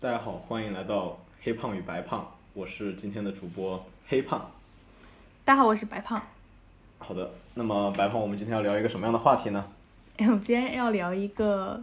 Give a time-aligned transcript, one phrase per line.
[0.00, 2.24] 大家好，欢迎来到黑胖与白胖，
[2.54, 4.48] 我是今天的主播黑胖。
[5.44, 6.22] 大家好，我是白胖。
[6.98, 9.64] 好的，那么白胖，我们今天要聊一个什么样的话题呢？
[10.18, 11.82] 哎，我们今天要聊一个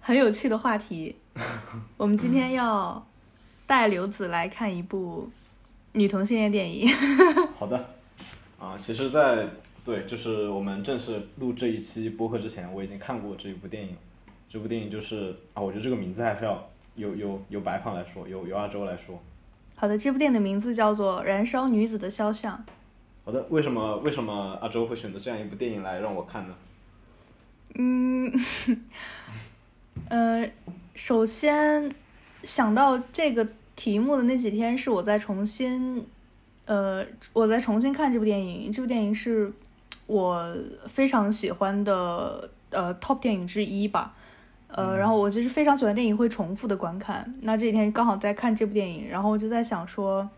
[0.00, 1.16] 很有趣的话题。
[1.98, 3.04] 我们今天要
[3.66, 5.28] 带刘子来看一部
[5.92, 6.88] 女同性恋电影。
[7.58, 7.84] 好的，
[8.60, 9.48] 啊，其实在，
[9.84, 13.96] 对，就是我们正式录这一期播客之前，我已经看过这一部电影。
[14.48, 19.18] 这部电影就是啊，我觉得这个名字还是要由由由白胖来说，由由阿周来说。
[19.76, 22.56] 好的，这部电影的名字叫做《燃烧女子的肖像》。
[23.24, 26.54] 好的，为什么为什么阿周会选择这样一部电影来让我看呢？
[27.76, 28.30] 嗯，
[30.10, 30.50] 呃，
[30.94, 31.94] 首先
[32.42, 36.04] 想到这个题目的那几天是我在重新，
[36.70, 38.70] 呃，我在重新看这部电影。
[38.70, 39.52] 这部电影是
[40.06, 40.56] 我
[40.86, 44.14] 非常喜欢的呃 top 电影之一吧。
[44.68, 47.34] 呃，然后我就是非常喜欢电影会重复的观看。
[47.40, 50.30] 那这几天刚好在看这部电影，然后我就在想说，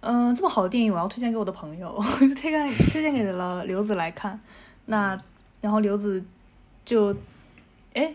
[0.00, 4.40] 嗯，这么好的电影我要推荐给我的朋友， 就推荐推荐给了刘子来看。
[4.86, 5.20] 那
[5.60, 6.24] 然后刘子。
[6.86, 7.14] 就，
[7.92, 8.14] 哎，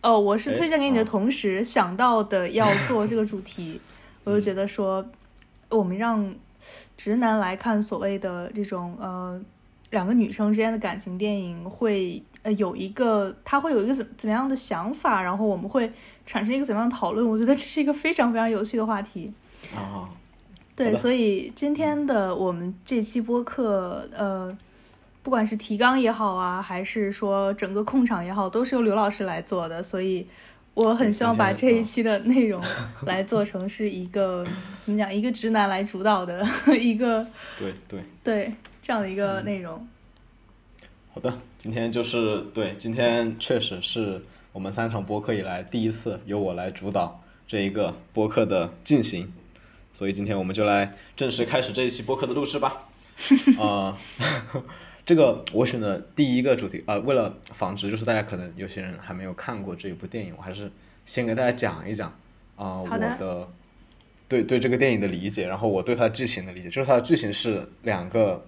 [0.00, 3.80] 哦，我是推荐给你的同时想到的要做这个主题，
[4.22, 5.04] 我就觉得说，
[5.68, 6.32] 我们让
[6.96, 9.40] 直男来看所谓的这种呃
[9.90, 15.90] 两个女生之间的感情电影，会呃有一个他会有一个怎怎么样的想法，然后我们会
[16.24, 17.28] 产生一个怎么样的讨论？
[17.28, 19.32] 我觉得这是一个非常非常有趣的话题
[19.74, 20.08] 啊。
[20.76, 24.56] 对，所以今天的我们这期播客，呃。
[25.22, 30.26] 不管是提纲也好啊，还是说整个控场也好，都是由刘老师来做的，所以
[30.74, 32.60] 我很希望把这一期的内容
[33.06, 34.44] 来做成是一个
[34.82, 36.44] 怎么讲，一个直男来主导的
[36.76, 37.24] 一个
[37.58, 39.86] 对对对这样的一个内容。
[41.12, 44.20] 好的，今天就是对，今天确实是
[44.52, 49.32] 我们三场播客以来第一次由我来主导这一个播客的进行，
[49.96, 52.88] 所以今天我们就来正式开始这一期播客的录制吧。
[53.60, 53.96] 啊。
[55.06, 60.70] 这个我选的第一个主题啊，为了防止就是大家可能有些人还没有看过这一部电影，我还是
[61.04, 62.10] 先给大家讲一讲
[62.56, 63.46] 啊我的
[64.26, 68.46] 对对这个电影的理解，然后我对它剧情的理解，就是它的剧情是两个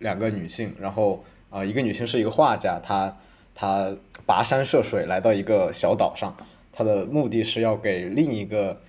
[0.00, 3.16] 两个女性，然后啊一个女性是一个画家，她
[3.54, 3.88] 她
[4.26, 6.36] 跋山涉水来到一个小岛上，
[6.72, 8.80] 她的目的是要给另一个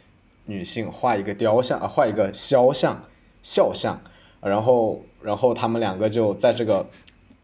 [0.46, 3.04] 女性画一个雕像啊画一个肖像
[3.44, 4.02] 肖像，
[4.42, 6.88] 然后然后他们两个就在这个。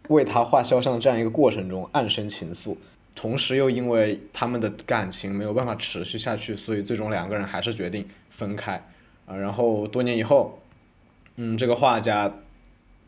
[0.09, 2.75] 为他画肖像的这样一个过程中暗生情愫，
[3.15, 8.73] 同时又因为他们的感情没有办法持续下去，所以最终两个人还是决定分开。
[9.25, 10.59] 啊，然后多年以后，
[11.35, 12.33] 嗯，这个画家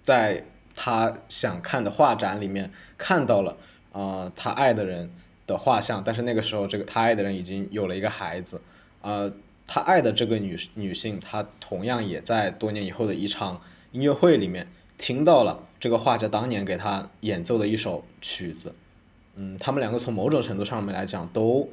[0.04, 0.44] 在
[0.76, 3.58] 他想看的画展里面看到了
[3.92, 5.10] 啊他爱的人
[5.48, 8.62] 的画像，但是那个时候这个他爱的人已经有了一个孩子。
[9.02, 9.32] 啊，
[9.66, 13.60] 他爱的这个女女性，她同样也在多年以后的一场
[13.92, 14.68] 音乐会里面
[15.00, 15.64] 听到了。
[15.82, 18.72] 这个画家当年给他演奏的一首曲子，
[19.36, 21.68] 嗯，他们两个从某种程度上面来讲，都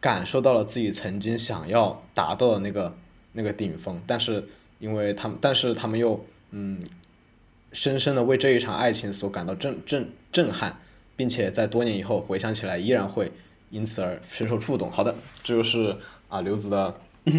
[0.00, 2.92] 感受到了自己曾经想要达到的那个
[3.32, 4.48] 那个顶峰，但是
[4.80, 6.80] 因为他们，但是他们又嗯，
[7.70, 10.76] 深深的为这一场爱情所感到震震震撼，
[11.14, 13.30] 并且在多年以后回想起来，依然会
[13.70, 14.90] 因此而深受触动。
[14.90, 15.14] 好的，
[15.44, 15.96] 这就是
[16.28, 16.92] 啊刘子的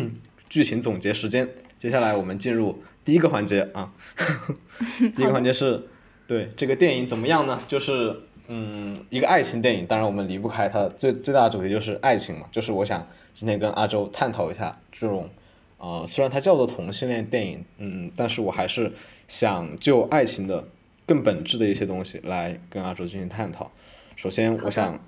[0.50, 2.82] 剧情总结时间，接下来我们进入。
[3.04, 3.92] 第一个环节啊，
[5.16, 5.82] 第一个环节是，
[6.28, 7.62] 对这个电影怎么样呢？
[7.68, 8.16] 就是
[8.48, 12.46] 嗯，一个爱情电影，当然我们离不开它最最大的主题就是爱情嘛。
[12.52, 15.30] 就是我想今天跟阿周探讨一下这种，
[15.78, 18.92] 呃，虽然它叫做同性恋电影，嗯，但是我还是
[19.28, 20.64] 想就爱情的
[21.06, 23.72] 更本质的一些东西来跟阿周进行探讨。
[24.16, 25.00] 首先，我想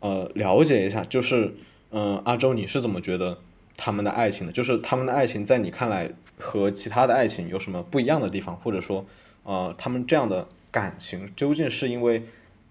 [0.00, 1.54] 呃了解一下，就是
[1.90, 3.38] 嗯，阿周你是怎么觉得
[3.76, 4.52] 他们的爱情的？
[4.52, 6.10] 就是他们的爱情在你看来？
[6.38, 9.06] 和其他的爱情有什么不一样的地方，或者说，
[9.44, 12.24] 呃，他们这样的感情究竟是因为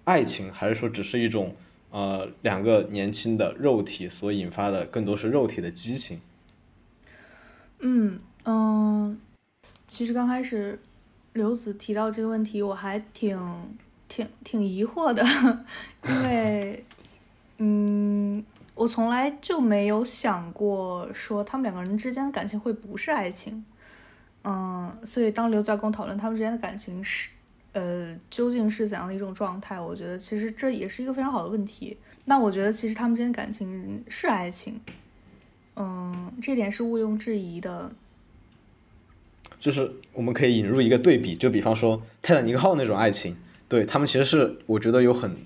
[0.04, 1.56] 爱情，还是说只是一种
[1.90, 6.20] 呃两个年轻的肉体所引发的，更多是肉体的激情？
[7.80, 9.18] 嗯嗯，
[9.88, 10.78] 其实刚开始
[11.32, 13.40] 刘子提到这个问题，我还挺
[14.10, 15.24] 挺挺疑惑的，
[16.04, 16.84] 因为
[17.60, 18.44] 嗯。
[18.82, 23.64] 我从来就没有想过说他们两个人之间的感情会不是爱情，
[24.44, 27.30] 嗯，所以当刘在跟我讨论他们之间的感情是，
[27.74, 31.96] 呃，究竟是怎样的一种状态，我觉得其实这也是一个非常好的问题。
[32.26, 34.82] 那我觉得其实他们之间感情是爱情，
[35.76, 37.92] 嗯，这点是毋庸置疑的。
[39.60, 43.38] 就是我们可以引入一个对比，就比方说泰坦尼克号那种爱情，
[43.68, 45.38] 对他们其实是我觉得有很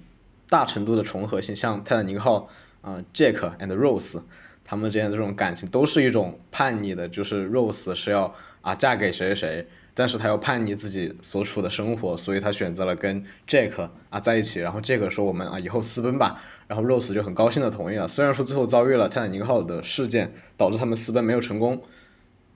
[0.49, 2.47] 大程度的重合性，像泰坦尼克号
[2.85, 4.21] 啊、Jack and Rose
[4.63, 21.81] 他们之间的这种感情都是一种叛逆的，就是 Rose 是要啊嫁给谁谁谁，但是他又叛逆自己所处的生活，所以他选择了跟 Jack 啊在一起，然后 Jack 说我们啊以后私奔吧，然后 Rose 就很高兴的同意了，虽然说最后遭遇了泰坦尼克号的事件，导致他们私奔没有成功，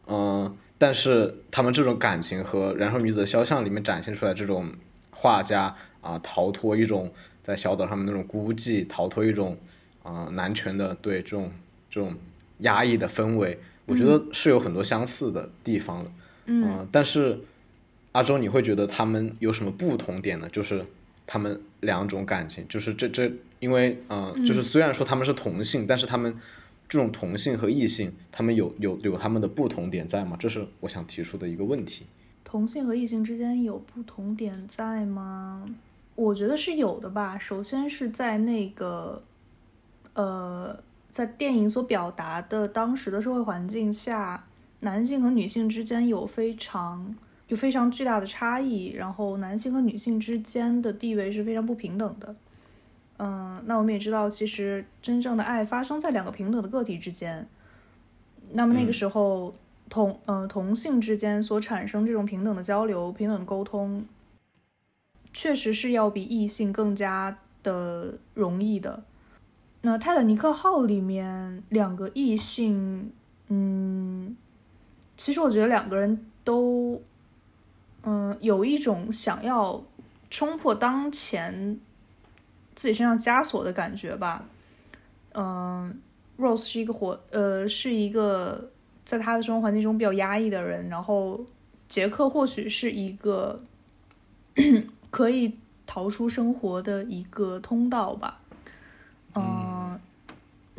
[0.07, 4.71] 嗯、但是他们这种感情和《燃烧女子的肖像》里面展现出来这种
[5.11, 7.11] 画家啊、逃脱一种
[7.43, 9.57] 在小岛上面那种孤寂，逃脱一种
[10.09, 11.51] 啊、男权的对这种
[11.89, 12.13] 这种
[12.59, 16.11] 压抑的氛围，我觉得是有很多相似的地方的。
[16.45, 17.39] 嗯呃但是
[18.11, 20.49] 阿周，你会觉得他们有什么不同点呢？
[20.51, 20.83] 就是
[21.27, 26.33] 他们两种感情，就是这这，因为呃，就是虽然说他们是同性，但是他们
[26.87, 30.35] 这种同性和异性，他们有有有他们的不同点在吗？
[30.39, 32.07] 这是我想提出的一个问题。
[32.43, 35.69] 同性和异性之间有不同点在吗？
[36.15, 37.37] 我觉得是有的吧。
[37.37, 39.21] 首先是在那个，
[40.19, 40.77] 呃，
[41.13, 44.43] 在电影所表达的当时的社会环境下，
[44.81, 47.15] 男性和女性之间有非常
[47.47, 52.35] 有非常巨大的差异，然后男性和女性之间的地位是非常不平等的。
[53.17, 57.47] 嗯，那我们也知道，其实真正的爱发生在两个平等的个体之间。
[58.51, 59.55] 那么那个时候，
[59.89, 64.05] 同呃同性之间所产生这种平等的交流、平等的沟通，
[65.31, 69.03] 确实是要比异性更加的容易的。
[69.81, 73.11] 那泰坦尼克号里面两个异性，
[73.47, 74.35] 嗯，
[75.15, 77.01] 其实我觉得两个人都，
[78.03, 79.81] 嗯，有一种想要
[80.29, 81.79] 冲破当前
[82.75, 84.45] 自己身上枷锁的感觉吧。
[85.33, 85.97] 嗯
[86.37, 88.71] ，Rose 是一个活，呃，是一个
[89.05, 91.45] 在他的生活环境中比较压抑的人，然后
[91.87, 93.63] 杰克或许是一个
[95.09, 98.41] 可以逃出生活的一个通道吧。
[99.35, 99.41] 嗯，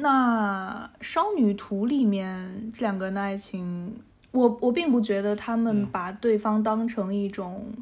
[0.00, 4.00] 那《少女图》里面这两个人的爱情，
[4.32, 7.72] 我我并不觉得他们把对方当成一种，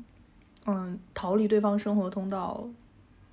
[0.66, 2.68] 嗯，逃离对方生活通道，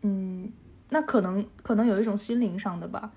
[0.01, 0.51] 嗯，
[0.89, 3.11] 那可能可能有一种心灵上的吧，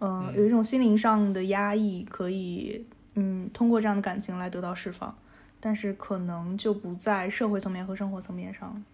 [0.00, 2.84] 嗯，有一种心灵上的压抑可以，
[3.14, 5.14] 嗯，通过这样的感情来得到释放，
[5.60, 8.84] 但是可能就不在社会层面和生活层面上。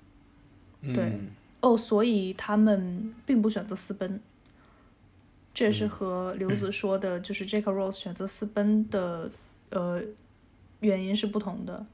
[0.83, 1.17] 对。
[1.19, 1.29] 嗯
[1.63, 4.19] 哦，所以他们并不选择私奔，
[5.53, 9.31] 这也是和刘子说的，就是 Jack Rose 选择私奔的
[9.71, 10.01] 呃
[10.81, 11.85] 原因是不同的。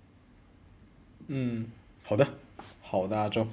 [1.29, 1.67] 嗯，
[2.03, 2.29] 好的，
[2.83, 3.47] 好的，阿周。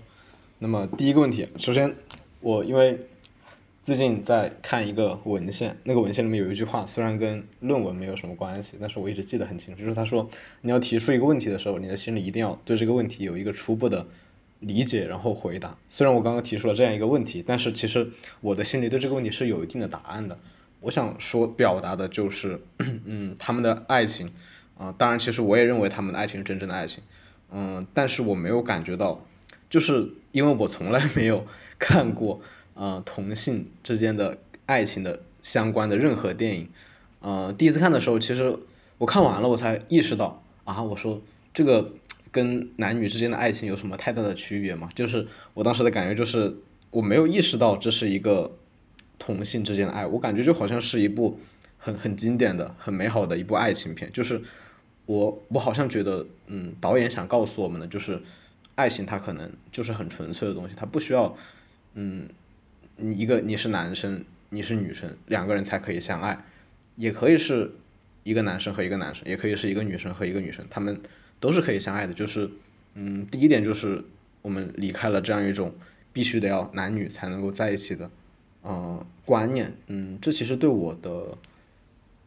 [0.60, 1.96] 那么第一个问题，首先
[2.40, 3.00] 我因为
[3.84, 10.30] 最近在看一个文献，那个文献里面有一句话，虽然跟论文没有什么关系，但是我一直记得很清楚，就是他说
[10.62, 14.06] 你要提出一个问题的时候，你的心里一定要对这个问题有一个初步的
[14.66, 15.78] 理解，然后回答。
[15.88, 18.10] 虽然我刚刚提出了这样一个问题，但是其实
[18.42, 20.38] 我的心里对这个问题是有一定的答案的。
[20.82, 22.60] 我想说表达的就是，
[23.06, 24.30] 嗯，他们的爱情，
[24.78, 27.02] 啊、当然其实我也认为他们的爱情是真正的爱情，
[27.52, 29.24] 嗯，但是我没有感觉到，
[29.70, 31.46] 就是因为我从来没有
[31.80, 32.42] 看过，
[32.74, 36.68] 呃，同性之间的爱情的相关的任何电影，
[37.22, 38.58] 呃，第一次看的时候，其实
[38.98, 41.22] 我看完了，我才意识到啊，我说
[41.54, 41.92] 这个
[42.34, 44.90] 跟男女之间的爱情有什么太大的区别吗？
[44.94, 46.54] 就是我当时的感觉就是
[46.90, 48.52] 我没有意识到这是一个
[49.20, 51.40] 同性之间的爱，我感觉就好像是一部
[51.78, 54.42] 很很经典的、很美好的一部爱情片，就是
[55.06, 58.20] 我我好像觉得，嗯，导演想告诉我们的就是，
[58.76, 61.38] 爱情它可能就是很纯粹的东西，它不需要，
[61.94, 62.28] 嗯，
[62.98, 66.44] 你一个你是男生，你是女生，两个人才可以相爱，
[66.96, 67.72] 也可以是
[68.24, 71.00] 一个男生和一个男生，也可以是一个女生和一个女生，他们
[71.44, 72.14] 都是可以相爱的。
[72.14, 72.50] 就是，
[72.96, 74.02] 嗯，第一点就是
[74.42, 75.74] 我们离开了这样一种
[76.14, 78.10] 必须得要男女才能够在一起的，
[78.62, 79.74] 呃，观念。
[79.88, 81.38] 嗯，这其实对我的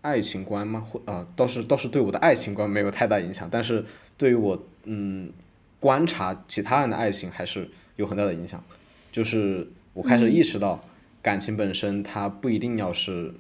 [0.03, 3.87] 爱情观嘛，或呃，倒是倒是对我的爱情观没有太大影响，但是
[4.19, 5.33] 对于我嗯
[5.81, 8.63] 观察其他人的爱情还是有很大的影响。
[9.11, 10.85] 就是我开始意识到，
[11.23, 13.33] 感情本身它不一定要是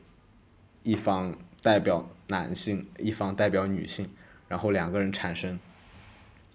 [0.84, 4.08] 一方代表男性，一方代表女性，
[4.48, 5.58] 然后两个人产生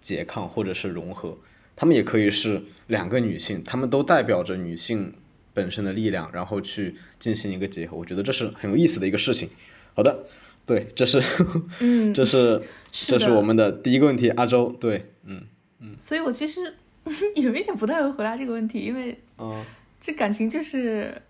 [0.03, 1.37] 拮抗或者是融合，
[1.75, 5.13] 他们也可以是两个女性，她们都代表着女性
[5.53, 7.97] 本身的力量，然后去进行一个结合。
[7.97, 9.49] 我觉得这是很有意思的一个事情。
[9.93, 10.25] 好的，
[10.65, 11.21] 对，这是，
[11.79, 14.29] 嗯这是是这是我们的第一个问题。
[14.29, 15.41] 阿周，对，嗯
[15.79, 16.73] 嗯所以我其实
[17.35, 19.63] 有一点不太会回答这个问题，因为嗯
[19.99, 21.21] 这感情就是，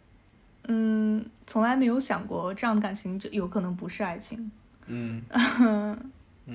[0.67, 4.51] 嗯，从来没有想过这样的感情就有可能不是爱情。
[4.87, 5.21] 嗯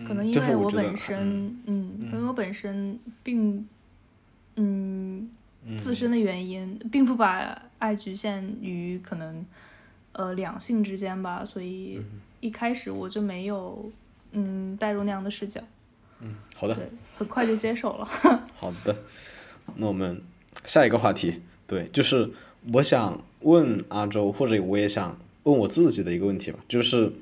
[0.07, 3.67] 可能因为我本身，嗯，因为我本身并，
[4.57, 5.31] 嗯，
[5.79, 9.47] 自身的原因，并不把爱局限于可能，
[10.13, 12.01] 呃，两性之间吧，所以
[12.41, 13.91] 一开始我就没有，
[14.33, 15.61] 嗯，带入那样的视角，
[16.21, 18.05] 嗯，好的，对，很快就接受了。
[18.59, 18.97] 好的，
[19.77, 20.21] 那我们
[20.67, 22.31] 下一个话题，对，就是
[22.73, 27.13] 我想问阿周，或者我也想问我自己的一个问题吧，就是，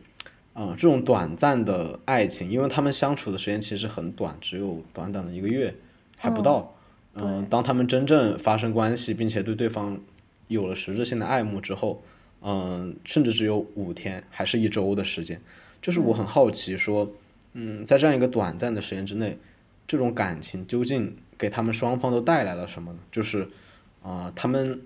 [0.54, 5.74] 啊、这种短暂的爱情，因为他们相处的时间其实很短，只有短短的一个月，
[6.16, 6.74] 还不到。
[7.14, 10.00] 嗯、对当他们真正发生关系，并且对对方
[10.48, 12.02] 有了实质性的爱慕之后，
[12.40, 15.40] 嗯、甚至只有五天，还是一周的时间，
[15.82, 17.12] 就是我很好奇说，
[17.52, 19.38] 嗯，在这样一个短暂的时间之内，
[19.86, 22.98] 这种感情究竟给他们双方都带来了什么呢？
[23.10, 23.48] 就是
[24.02, 24.82] 啊、他们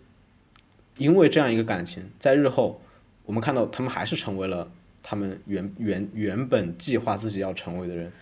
[0.96, 2.80] 因为这样一个感情，在日后，
[3.26, 4.70] 我们看到他们还是成为了
[5.10, 8.12] 他们原原原本计划自己要成为的人，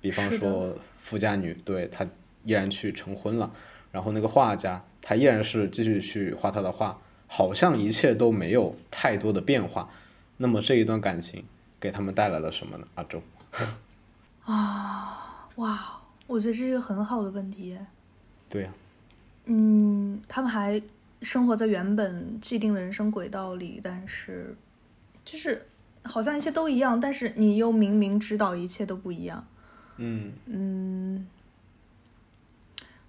[0.00, 2.04] 比方说富家女，对她
[2.44, 3.48] 依然去成婚了，
[3.92, 9.88] 然后那个画家，他依然是继续去画他的画，好像一切都没有太多的变化。
[10.36, 11.44] 那么这一段感情
[11.78, 12.88] 给他们带来了什么呢？
[12.96, 13.22] 阿周，
[14.44, 17.78] 啊哇，我觉得这是一个很好的问题。
[18.48, 18.70] 对呀、
[19.44, 20.82] 嗯，他们还
[21.20, 24.56] 生活在原本既定的人生轨道里，但是
[25.24, 25.64] 就是
[26.04, 29.44] 好像一切都一样，但是你又明明知道一切都不一样。
[29.96, 31.26] 嗯嗯，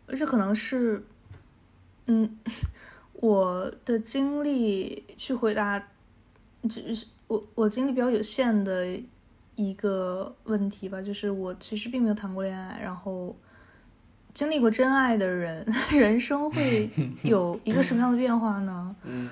[0.05, 1.03] 而且可能是，
[2.07, 2.37] 嗯，
[3.13, 5.81] 我的经历去回答，
[6.69, 8.85] 只是我我经历比较有限的
[9.55, 13.35] 一个问题吧，就是我其实并没有谈过恋爱，然后
[14.33, 16.89] 经历过真爱的人， 人生会
[17.23, 18.95] 有一个什么样的变化呢？
[19.03, 19.29] 嗯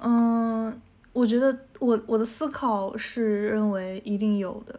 [0.00, 0.80] 嗯，
[1.18, 4.78] 我觉得我我的思考是认为一定有的，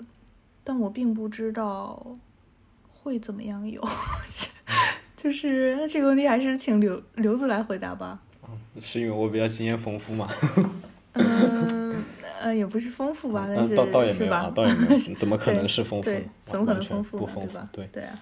[0.63, 2.01] 但我并不知道
[2.93, 3.85] 会怎么样有。
[5.17, 8.17] 就是那这个问题还是请刘刘子来回答吧。
[8.79, 10.29] 是因为我比较经验丰富嘛？
[11.11, 12.01] 嗯
[12.39, 14.53] 呃，也不是丰富吧，但是嗯倒倒也没是吧有啊，？
[14.55, 16.09] 倒也没有， 怎么可能是丰富
[16.45, 17.17] 怎么可能丰富？
[17.17, 17.85] 不丰富对？
[17.91, 18.17] 对，对啊，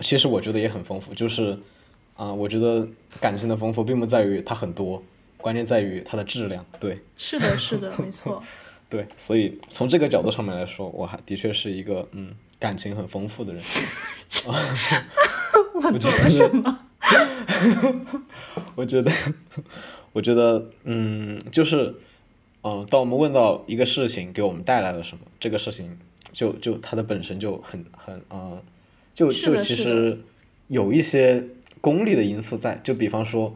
[0.00, 1.58] 其实我觉得也很丰富，就是
[2.16, 2.88] 啊、我觉得
[3.20, 5.02] 感情的丰富并不在于它很多，
[5.44, 6.64] 关键在于它的质量。
[6.80, 8.42] 对是的，是的，没错。
[8.88, 13.62] 对，所以从这个角度上面来说，我还的确是一个嗯感情很丰富的人。
[15.92, 16.80] 我做了什么？
[18.74, 19.12] 我觉得，
[20.14, 21.94] 我觉得，嗯，就是，
[22.62, 25.98] 嗯、当我们问到一个事情给我们带来了什么，这个事情
[26.32, 28.62] 就就它的本身就很很，嗯、
[29.12, 30.18] 就就其实
[30.68, 31.44] 有一些
[31.82, 33.54] 功利的因素在，就比方说，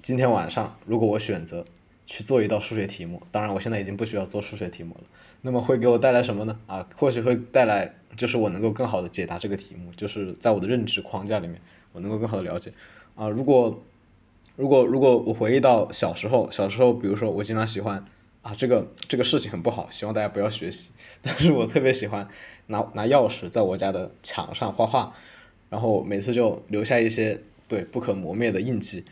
[0.00, 1.64] 今天晚上如果我选择
[2.06, 5.04] 去做一道数学题目，当然我现在已经不需要做数学题目了，
[5.42, 6.58] 那么会给我带来什么呢？
[6.66, 11.60] 啊，或许会带来就是我能够更好的解答这个题目，就是在我的认知框架里面，
[11.92, 12.72] 我能够更好的了解。
[13.16, 13.82] 啊，如果
[14.56, 18.04] 如果如果我回忆到小时候，小时候比如说我经常喜欢
[18.42, 20.90] 啊这个这个事情很不好，希望大家不要学习，
[21.20, 22.26] 但是我特别喜欢
[22.68, 25.12] 拿拿钥匙在我家的墙上画画，
[25.68, 29.04] 然后每次就留下一些对不可磨灭的印记。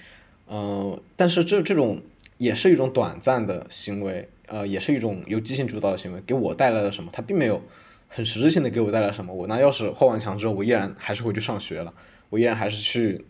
[0.49, 2.01] 嗯、但是这这种
[2.39, 7.11] 也是一种短暂的行为，呃，也是一种由激情主导的行为，给我带来了什么？
[7.13, 7.63] 它并没有
[8.09, 9.35] 很实质性的给我带来什么。
[9.35, 11.93] 我拿钥匙画完墙之后，我依然还是回去上学了，
[12.31, 13.25] 我依然还是去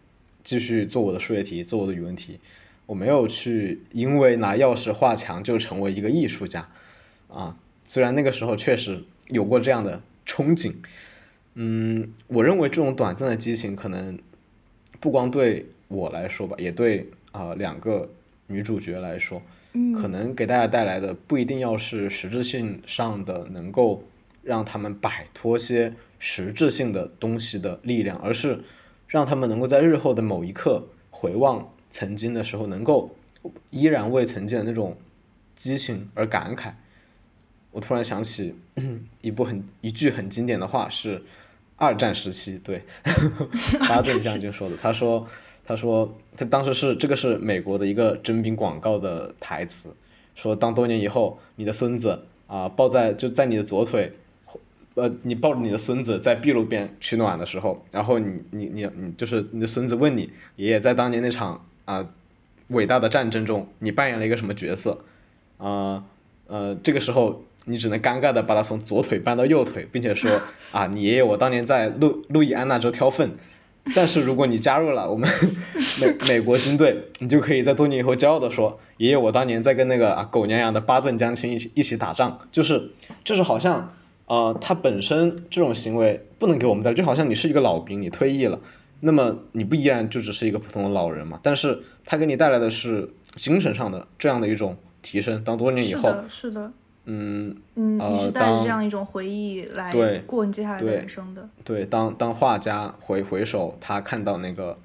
[0.45, 2.39] 继续做我的数学题，做我的语文题。
[2.87, 6.69] 我没有去因为拿钥匙画墙就成为一个艺术家，
[7.29, 10.73] 啊，虽然那个时候确实有过这样的憧憬，
[11.55, 14.17] 嗯，我认为这种短暂的激情可能
[15.01, 18.09] 不光对我来说吧，也对啊、两个
[18.47, 24.03] 女主角来说，嗯可能给大家带来的不一定要是实质性上的能够
[24.43, 28.59] 让他们摆脱些实质性的东西的力量，而是
[29.07, 33.15] 让他们能够在日后的某一刻回望曾经的时候，能够
[33.71, 34.97] 依然为曾经的那种
[35.57, 36.73] 激情而感慨。
[37.71, 38.55] 我突然想起
[39.21, 41.23] 一部很一句很经典的话，是
[41.77, 42.83] 二战时期对
[43.87, 44.77] 巴 顿将军说的。
[44.79, 45.29] 他说
[45.67, 49.91] ：“他说他当时是这个是美国的一个征兵广告的台词，
[50.37, 54.13] 说当多年以后你的孙子啊、抱在就在你的左腿，
[54.95, 62.09] 呃，你抱着你的孙子在壁炉边取暖的时候，然后你你你你就是你的孙子问你爷爷在当年那场啊、
[62.69, 64.99] 伟大的战争中你扮演了一个什么角色？
[65.59, 66.05] 啊
[66.47, 70.31] 呃这个时候你只能尴尬的把他从左腿搬到右腿，并且说
[70.71, 73.33] 啊，你爷爷我当年在路路易安那州挑粪。
[73.95, 75.29] 但是如果你加入了我们
[76.01, 82.91] 美美国军队，你就可以在多年以后骄傲的说，爷爷我当年在跟那个啊狗娘养的巴顿将军一起一起打仗，就是
[83.25, 83.95] 就是好像
[84.27, 88.59] 呃，他本身这种行为不能给我们带来，就好像你是一个老兵，你退役了，
[89.01, 91.39] 那么你不依然就只是一个普通的老人嘛？
[91.43, 95.45] 但是他给你带来的是精神上的这样的一种提升。
[95.45, 96.73] 当多年以后，是的，
[97.07, 101.49] 嗯嗯，你是呃带着这样一种回忆来对过你接下来的人生的。
[101.65, 104.77] 对，当当画家回回首他看到那个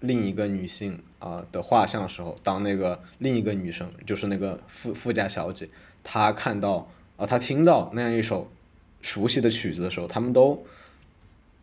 [0.00, 5.68] 另一个女性啊、的画像的时候，当那个另一个女生就是那个富富家小姐，
[6.04, 6.86] 她看到
[7.16, 8.48] 啊、她听到那样一首
[9.02, 10.64] 熟悉的曲子的时候，他们都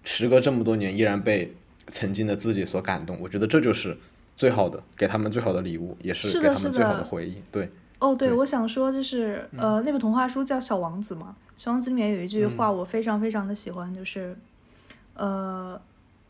[0.04, 1.54] 时隔这么多年依然被
[1.90, 3.18] 曾经的自己所感动。
[3.22, 3.98] 我觉得这就是
[4.36, 7.38] 最好的，给他们最好的礼物，也是给他们最好的回忆。
[7.50, 8.38] 对，哦，对，对。
[8.38, 14.36] 我想说就是，呃，那本童话书叫《小王子》嘛，《小王子》里面有一句话我非常非常的喜欢，就是，
[15.14, 15.80] 呃，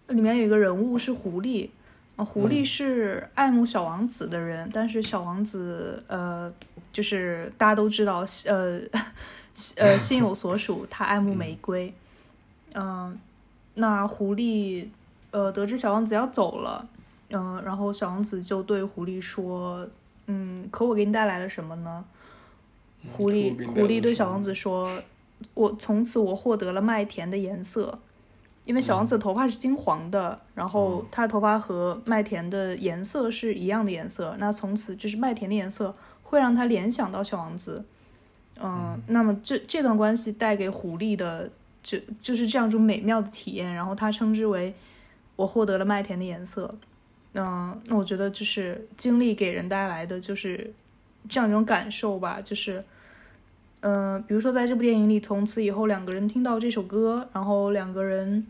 [0.08, 1.70] 里面有一个人物是狐狸，
[2.18, 6.54] 呃狐狸是爱慕小王子的人，但是小王子，呃，
[6.94, 8.80] 就是大家都知道，呃，
[9.78, 11.92] 呃，心有所属，他爱慕玫瑰，
[12.74, 13.20] 嗯、
[13.74, 14.88] 那狐狸，
[15.32, 16.88] 呃，得知小王子要走了，
[17.32, 19.88] 嗯、然后小王子就对狐狸说。
[20.28, 22.04] 嗯，可我给你带来了什么呢？
[23.12, 25.00] 狐狸狐狸对小王子说
[25.54, 28.00] ：“我从此我获得了麦田的颜色，
[28.64, 34.36] 因为小王子头发是金黄的，然后他的头发和麦田的颜色是一样的颜色。
[34.40, 37.86] 那从此就是麦田的颜色会让他联想到小王子。
[38.60, 41.52] 嗯，那么这这段关系带给狐狸的
[41.84, 44.74] 就就是这样一种美妙的体验，然后他称之为
[45.36, 46.74] 我获得了麦田的颜色。
[47.38, 50.74] 嗯，那我觉得就是经历给人带来的就是
[51.28, 52.82] 这样一种感受吧，就是，
[53.82, 58.48] 嗯、比如说在这部电影里，从此以后两个人听到这首歌，然后两个人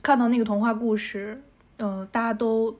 [0.00, 1.42] 看到那个童话故事，
[1.78, 2.78] 嗯、大家都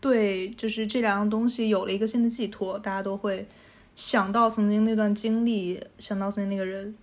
[0.00, 3.46] 对就是这两样东西有了一个新的寄托，大家都会
[3.94, 6.94] 想到曾经那段经历，想到曾经那个人，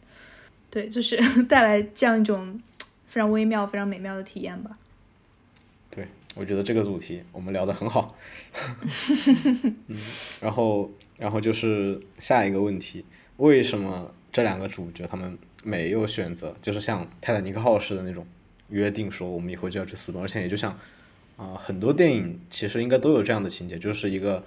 [0.69, 1.17] 对，就是
[1.49, 2.61] 带来这样一种
[3.07, 4.77] 非常微妙、非常美妙的体验吧。
[6.35, 8.15] 对，我觉得这个主题我们聊得很好。
[9.87, 9.97] 嗯，
[10.41, 13.05] 然后，然后就是下一个问题，
[13.37, 18.25] 为什么这两个主角他们没有选择，就是像泰坦尼克号似的那种
[18.69, 20.77] 约定，说我们以后就要去私奔，而且也就像
[21.35, 24.43] 啊、很多电影其实应该都有这样的情节，就是一个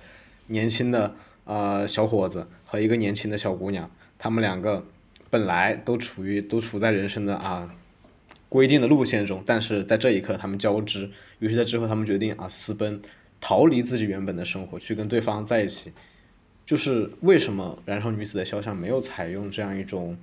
[0.47, 4.85] 年轻的呃小伙子和一个年轻的小姑娘，他们两个
[5.29, 7.75] 本来都处于都处在人生的啊。
[8.49, 13.01] 规定的路线中，但是在这一刻他们交织，于是在之后他们决定啊私奔，
[13.41, 15.93] 逃离自己原本的生活，去跟对方在一起。
[16.65, 20.17] 就是为什么《燃烧女子的肖像》没有采用这样一种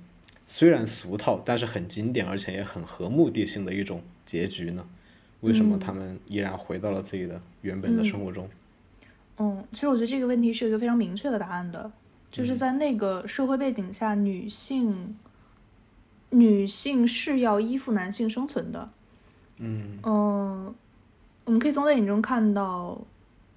[0.46, 4.84] 虽然俗套，但是很经典而且也很合目的性的一种结局呢？
[5.40, 8.48] 为什么他们依然回到了自己的原本的生活中？
[9.38, 11.90] 嗯，其实我觉得这个问题是有一个非常明确的答案的，
[12.30, 15.16] 就是在那个社会背景下，女性
[16.34, 18.90] 女性是要依附男性生存的。
[19.58, 20.74] 嗯嗯，
[21.44, 23.00] 我们可以从电影中看到，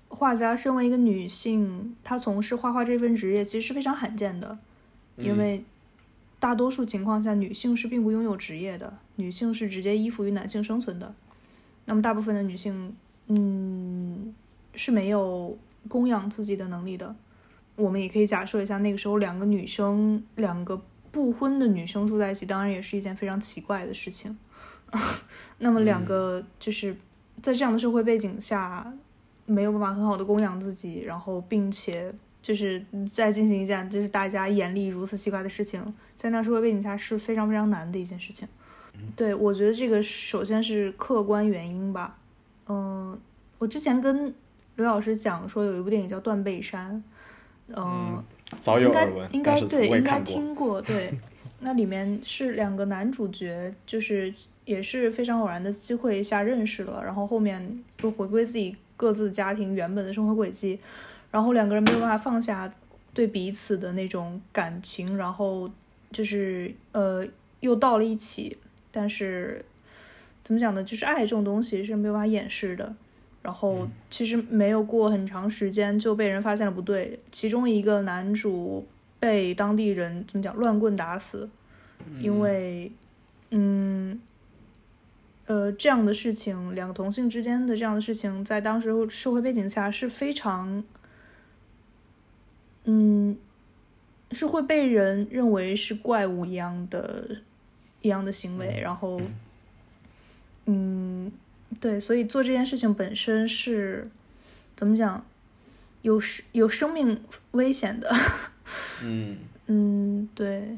[0.10, 4.58] 画家身为一个女性，她从事画画这份职业其实是非常罕见的，
[5.16, 5.64] 因为
[6.40, 11.14] 大多数情况下，女性是并不拥有职业的，女性是直接依附于男性生存的。
[11.86, 12.96] 那么大部分的女性，
[13.28, 14.36] 嗯，
[14.76, 17.16] 是没有供养自己的能力的。
[17.76, 20.82] 我们也可以假设一下，那个时候两个女生，两个
[21.12, 24.38] 不婚的女生住在一起，当然也是一件非常奇怪的事情。
[25.60, 26.96] 那么两个就是
[27.42, 28.94] 在这样的社会背景下，
[29.46, 38.48] 没有办法很好的供养自己，然后并且就是再进行一件就是大家眼里如此奇怪的事情，在那社会背景下是非常非常难的一件事情。
[39.16, 42.18] 对，我觉得这个首先是客观原因吧。
[42.68, 43.20] 嗯，
[43.60, 44.34] 我之前跟
[44.76, 47.04] 刘老师讲说有一部电影叫《断背山》，
[47.76, 48.24] 嗯，
[48.64, 50.20] 早有应该耳闻，应但是该对应该。
[50.22, 51.12] 听过， 对。
[51.60, 54.32] 那里面是两个男主角，就是
[54.64, 60.80] 也是非常偶然的机会下认识了，然后后面又回归自己各自家庭原本的生活轨迹，
[61.32, 62.72] 然后两个人没有办法放下
[63.12, 65.68] 对彼此的那种感情，然后
[66.12, 67.26] 就是呃
[67.62, 68.56] 又到了一起，
[68.92, 69.66] 但是
[70.44, 70.84] 怎么讲呢？
[70.84, 72.96] 就是爱这种东西是没有办法掩饰的。
[73.48, 78.86] 然后其实没有过很长时间就被人发现了不对，其中一个男主
[79.22, 81.50] 被当地人怎么讲乱棍打死，
[82.20, 82.92] 因为
[83.52, 84.20] 嗯
[85.46, 90.84] 呃这样的事情，两个同性之间的这样的事情，在当时社会背景下是非常
[92.84, 93.38] 嗯
[94.34, 97.38] 是会被人认为是怪物一样的
[98.02, 99.22] 一样的行为，然后
[100.66, 101.32] 嗯
[101.80, 104.10] 对，所以做这件事情本身是
[104.76, 105.26] 怎么讲，
[106.02, 108.10] 有生有生命危险的。
[109.04, 110.78] 嗯 嗯，对，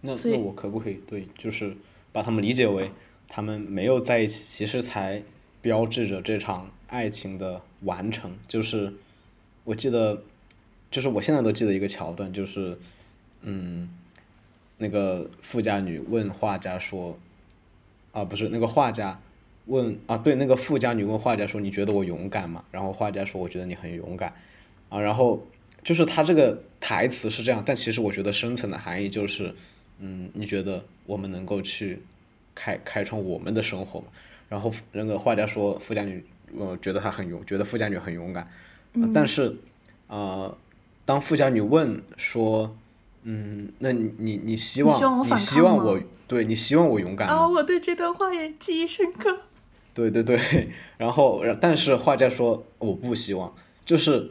[0.00, 1.76] 那所以那我可不可以对，就是
[2.12, 2.90] 把他们理解为
[3.28, 5.22] 他们没有在一起，其实才
[5.60, 8.36] 标志着这场爱情的完成。
[8.48, 8.92] 就是
[9.64, 10.22] 我记得，
[10.90, 12.78] 就是我现在都记得一个桥段，就是
[13.42, 13.88] 嗯，
[14.78, 17.18] 那个富家女问画家说，
[18.12, 19.20] 啊不是那个画家
[19.66, 22.64] 问啊对，那个富家女问画家说你觉得我勇敢吗？
[22.70, 24.32] 然后画家说我觉得你很勇敢，
[24.88, 25.44] 啊然后
[25.82, 29.54] 就是他这个台词是这样，但其实我觉得深层的含义就是，
[29.98, 32.00] 嗯，你觉得我们能够去
[32.54, 34.06] 开开创我们的生活吗？
[34.48, 36.24] 然后那个画家说富家女，
[36.58, 38.48] 呃，觉得她很勇，觉得富家女很勇敢，
[38.94, 39.56] 呃但是，
[40.06, 40.56] 呃，
[41.04, 42.76] 当富家女问说，
[43.24, 47.34] 嗯，那你你你希望希望我反希望我对你希望我勇敢吗？
[47.34, 49.40] 啊，我对这段话也记忆深刻。
[49.96, 53.50] 对 对对，然后然但是画家说我不希望，
[53.86, 54.30] 就是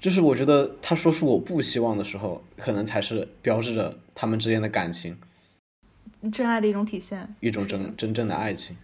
[0.00, 5.18] 就是我觉得他说出我不希望的时候，可能才是标志着他们之间的感情，
[6.32, 8.74] 真爱的一种体现，一种真真正的爱情。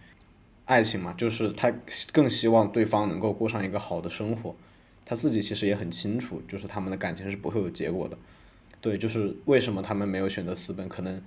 [0.65, 1.73] 爱情嘛，就是他
[2.13, 4.55] 更希望对方能够过上一个好的生活，
[5.03, 8.15] 他自己其实也很清楚，就是他们的感情是不会有结果的。
[8.79, 11.21] 对，就是为什么他们没有选择私奔，可能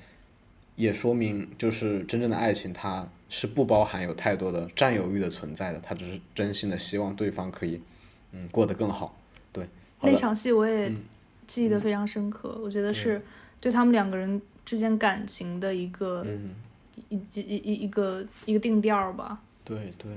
[0.76, 7.80] 也说明就是真正的爱情，它是不包含有太多的占有欲的存在的，他只是真心的希望对方可以
[8.32, 9.16] 嗯过得更好。
[9.52, 9.68] 对，
[10.02, 11.02] 那场戏我也嗯
[11.46, 13.20] 记得非常深刻，我觉得是
[13.60, 16.48] 对他们两个人之间感情的一个、嗯，
[17.08, 19.40] 一一一一一个一个定调儿吧。
[19.64, 20.10] 对对。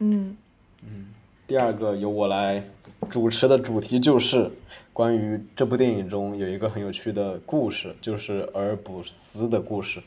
[0.00, 0.36] 嗯
[0.82, 1.06] 嗯
[1.46, 2.64] 第二个由我来
[3.10, 4.50] 主持的主题就是
[4.92, 10.02] 关于这部电影中有一个很有趣的故事，就是俄尔卜斯的故事。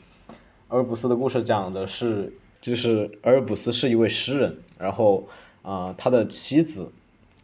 [0.68, 5.28] 俄尔卜斯的故事讲的是，就是俄尔卜斯是一位诗人，然后
[5.62, 6.92] 啊、他的妻子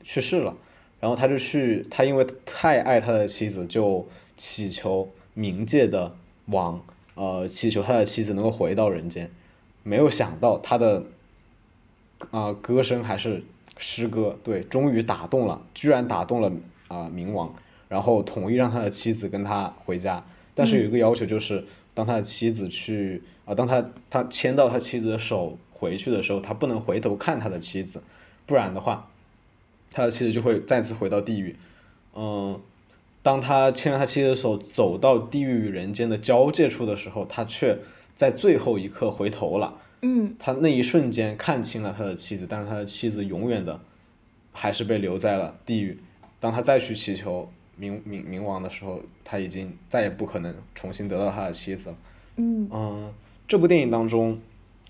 [0.04, 0.56] 去世了，
[1.00, 6.14] 然后他就去，他因为太爱他的妻子，就祈求冥界的
[6.46, 6.80] 王，
[7.16, 9.28] 呃，祈求他的妻子能够回到人间。
[9.82, 11.02] 没有想到他的
[12.30, 13.42] 啊、歌声还是
[13.78, 16.52] 诗歌，对，终于打动了，居然打动了
[16.92, 17.54] 啊、冥王，
[17.88, 20.22] 然后同意让他的妻子跟他回家，
[20.54, 28.02] 但是有一个要求就是，当他的妻子去啊、当他他牵到他妻子的手回去的时候，他不能回头看他的妻子，
[28.44, 29.08] 不然的话，
[29.90, 31.56] 他的妻子就会再次回到地狱。
[32.14, 32.60] 嗯，
[33.22, 37.78] 当他牵着他妻子的手走到地狱与人间的交界处的时候，他却
[38.14, 39.78] 在最后一刻回头了。
[40.02, 43.80] 嗯他那一瞬间看清了他的妻子，但是他的妻子永远的
[44.52, 45.98] 还是被留在了地狱。
[46.42, 51.96] 当他再去祈求冥冥冥王的时候，他已经再也不可能重新得到他的妻子了。
[52.34, 53.14] 嗯嗯，
[53.46, 54.40] 这部电影当中，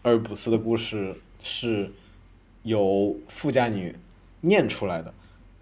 [0.00, 1.92] 阿尔卜斯的故事是
[2.62, 3.94] 由富家女
[4.40, 5.12] 念出来的。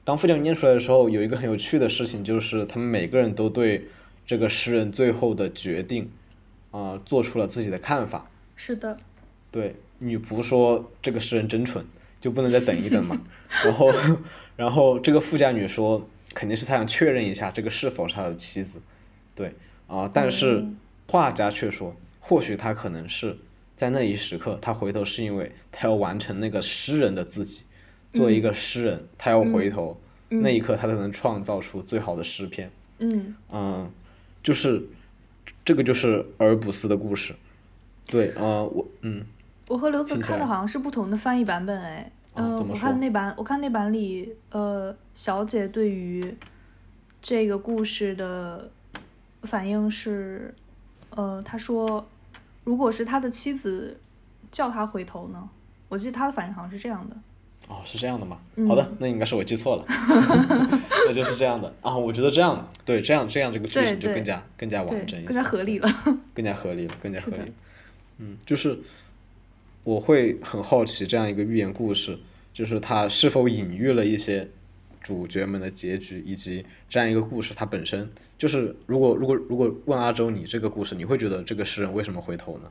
[0.04, 3.88] 当富家女念出来的时候，有一个很有趣的事情，就是他们每个人都对
[4.24, 6.08] 这个诗人最后的决定，
[6.70, 8.30] 啊、做出了自己的看法。
[8.54, 8.96] 是的，
[9.50, 11.84] 对，女仆说这个诗人真蠢，
[12.20, 13.20] 就不能再等一等嘛。
[13.64, 13.92] 然后，
[14.56, 18.80] 然后这个富家女说，肯定是他想确认一下这个是否是他的妻子。
[19.34, 19.54] 对，
[19.86, 20.76] 啊、但是嗯
[21.08, 23.36] 画家却说，或许他可能是
[23.76, 27.62] 在那一时刻，他回头是因为他要完成那个诗人的自己，
[28.12, 32.70] 作为一个诗人，他要回头，嗯那一刻他才能创造出最好的诗篇。
[32.98, 33.90] 嗯嗯，
[34.42, 34.82] 就是
[35.64, 37.34] 这个就是俄尔卜斯的故事。
[38.06, 39.24] 对，呃，我嗯。
[39.70, 42.10] 我和刘子听起来看的好像是不同的翻译版本哎。
[42.34, 46.34] 嗯、我看那版，我看那版里，呃，小姐对于
[47.22, 48.68] 这个故事的
[49.42, 50.52] 反应是，
[51.10, 52.04] 呃，她说，
[52.64, 53.96] 如果是他的妻子
[54.50, 55.48] 叫他回头呢？
[55.88, 57.16] 我记得他的反应好像是这样的。
[57.68, 58.38] 哦，是这样的吗？
[58.56, 59.84] 嗯好的，那应该是我记错了，
[61.06, 61.96] 那就是这样的啊。
[61.96, 65.88] 我觉得这样对，这样这样这个剧情就更加更加完整，一些，更加合理了。
[66.34, 67.46] 更加合理了，更加合理了。
[68.18, 68.78] 嗯，就是
[69.84, 72.18] 我会很好奇这样一个寓言故事，
[72.52, 74.48] 就是它是否隐喻了一些
[75.02, 78.10] 主角们的结局，以及这样一个故事它本身。
[78.38, 82.70] 就是如果如果如果问阿周你这个故事，你会觉得这个诗人为什么回头呢？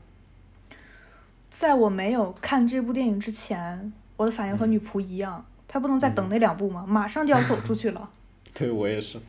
[1.48, 6.84] 在我没有看这部电影之前，我的反应和嗯女仆一样，他不能再等那两步吗？
[6.86, 8.10] 马上就要走出去了，
[8.54, 9.18] 对我也是。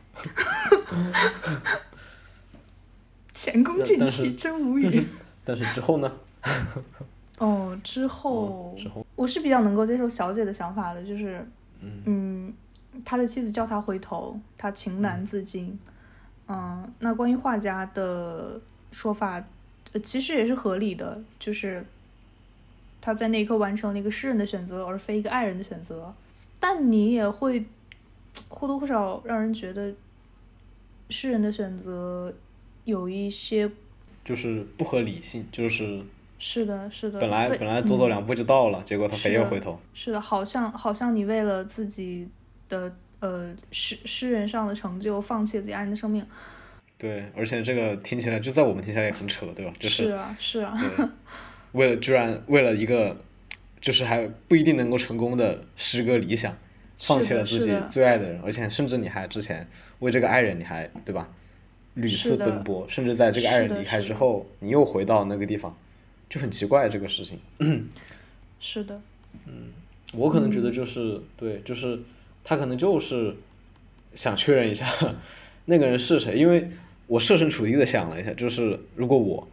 [3.34, 5.04] 前功尽弃，真无语。
[5.44, 6.12] 但是之后呢？
[7.42, 11.44] 哦，之后之后，我是比较能够接受小姐的想法的，就是，
[11.80, 12.54] 嗯嗯，
[13.04, 15.76] 他的妻子叫他回头，他情难自禁。
[16.46, 18.60] 嗯，那关于画家的
[18.92, 19.44] 说法，
[19.92, 21.84] 呃，其实也是合理的，就是
[23.00, 26.14] 他在那一刻完成了一个诗人的选择，而非一个爱人的选择。
[26.60, 27.64] 但你也会
[28.48, 29.92] 或多或少让人觉得，
[31.10, 32.32] 诗人的选择
[32.84, 33.68] 有一些
[34.24, 36.04] 就是不合理性，就是
[36.44, 37.20] 是的，是的。
[37.20, 39.78] 本来本来多走两步就到了，结果他非要回头。
[39.94, 42.28] 是的，好像好像你为了自己
[42.68, 46.26] 的呃诗诗人上的成就，放弃了自己爱人的生命。
[46.98, 49.72] 对，而且这个听起来就在我们听起来也很扯，对吧？
[49.78, 50.74] 就是啊，是啊，
[51.70, 53.16] 为了居然为了一个
[53.80, 56.52] 就是还不一定能够成功的诗歌理想，
[56.98, 59.64] 放弃了自己最爱的人，而且甚至你还之前
[60.00, 61.28] 为这个爱人你还对吧，
[61.94, 65.76] 屡次奔波，甚至在这个爱人离开之后，你又回到那个地方，
[66.32, 67.38] 就很奇怪这个事情。
[68.58, 69.02] 是的，
[69.46, 69.74] 嗯
[70.14, 72.00] 我可能觉得嗯就是、对，就是
[72.42, 73.36] 他可能就是
[74.14, 74.86] 想确认一下
[75.66, 76.70] 那个人是谁，因为
[77.06, 79.46] 我设身处地的想了一下，就是如果我，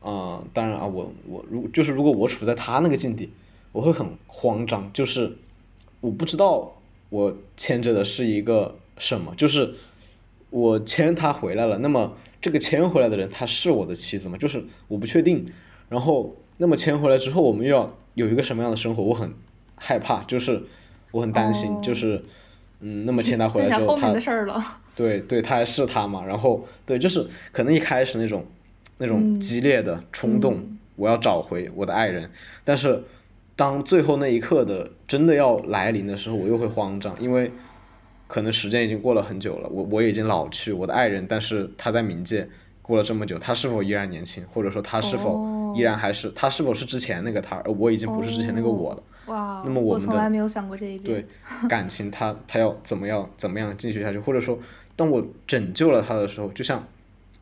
[0.00, 3.30] 啊、当然啊，我我如就是如果我处在他那个境地，
[3.70, 5.36] 我会很慌张，就是
[6.00, 6.76] 我不知道
[7.08, 9.74] 我牵着的是一个什么，就是
[10.50, 14.36] 我牵他回来了，那么这个牵回来的人他是我的妻子吗？
[14.36, 15.46] 就是我不确定。
[15.88, 19.02] 然后，那么牵回来之后，我们又要有一个什么样的生活？
[19.02, 19.32] 我很
[19.76, 20.62] 害怕，就是
[21.12, 22.24] 我很担心，哦就是
[22.80, 24.78] 嗯，那么牵他回来之后，他。
[24.94, 26.24] 对对，他还是他嘛。
[26.24, 28.44] 然后对，就是可能一开始那种
[28.98, 32.30] 那种嗯激烈的冲动，嗯我要找回我的爱人，
[32.64, 33.02] 但是
[33.54, 37.52] 当最后那一刻的真的要来临的时候，我又会慌张，因为
[38.26, 42.48] 可能时间已经过了很久了，我我已经老去，我的爱人，但是他在冥界
[42.80, 49.02] 过了这么久，他是否依然年轻，或者说他是否哦依然还是、他是否是之前那个他，而我已经不是之前那个我了。
[49.26, 51.02] 哇，那么我从来没有想过这一点。
[51.04, 54.58] 对，感情他他要怎么样怎么样继续下去，或者说，
[54.94, 56.84] 当我拯救了他的时候，就像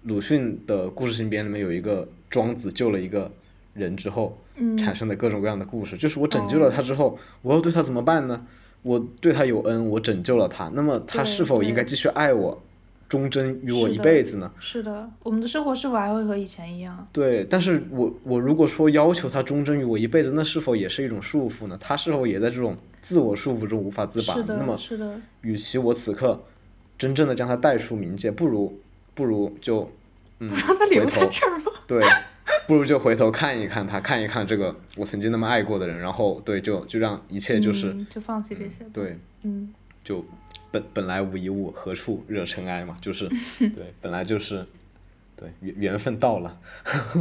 [0.02, 3.30] 鲁迅的故事新编里面有一个庄子救了一个
[3.74, 8.46] 人之后嗯产生的各种各样的故事，就是我拯救了他之后，我要对他怎么办呢？
[8.82, 12.62] 我对他有恩，我拯救了他，那么他是否应该继续爱我，
[13.14, 14.50] 忠贞于我一辈子呢？
[14.58, 17.06] 是的，我们的生活是否还会和以前一样？
[17.12, 21.78] 对，但是我我如果说要求他忠贞于我一辈子，那是否也是一种束缚呢？
[21.80, 24.34] 他是否也在这种自我束缚中无法自拔？
[24.34, 26.42] 是那么的，是的，与其我此刻
[26.98, 28.80] 真正的将他带出冥界，不如
[29.14, 29.88] 不如就
[30.40, 31.70] 嗯让他留在这儿吗？
[31.86, 32.02] 对，
[32.66, 38.84] 不如就回头看一看他，看一看这个我曾经那么爱过的人，然后对就就让一切就是、嗯就放弃这些。
[38.92, 39.72] 对嗯，
[40.02, 40.24] 就
[40.74, 43.28] 本本来无一物，何处惹尘埃嘛，就是
[43.70, 44.66] 对本来就是
[45.36, 46.60] 对缘缘分到了，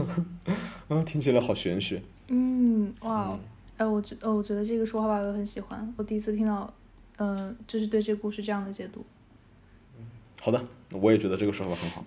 [0.89, 2.01] 嗯，听起来好玄学。
[2.29, 3.39] 嗯，哇哦，
[3.77, 6.73] 哎，我觉，呃，我觉得这个说法我很喜欢，我第一次听到，
[7.17, 9.05] 嗯、就是对这个故事这样的解读。
[10.41, 12.03] 好的，我也觉得这个说法很好。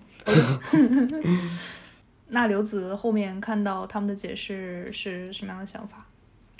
[2.27, 6.05] 那刘子后面看到他们的解释是什么样的想法？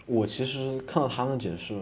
[0.06, 1.76] 我其实看到他们解释，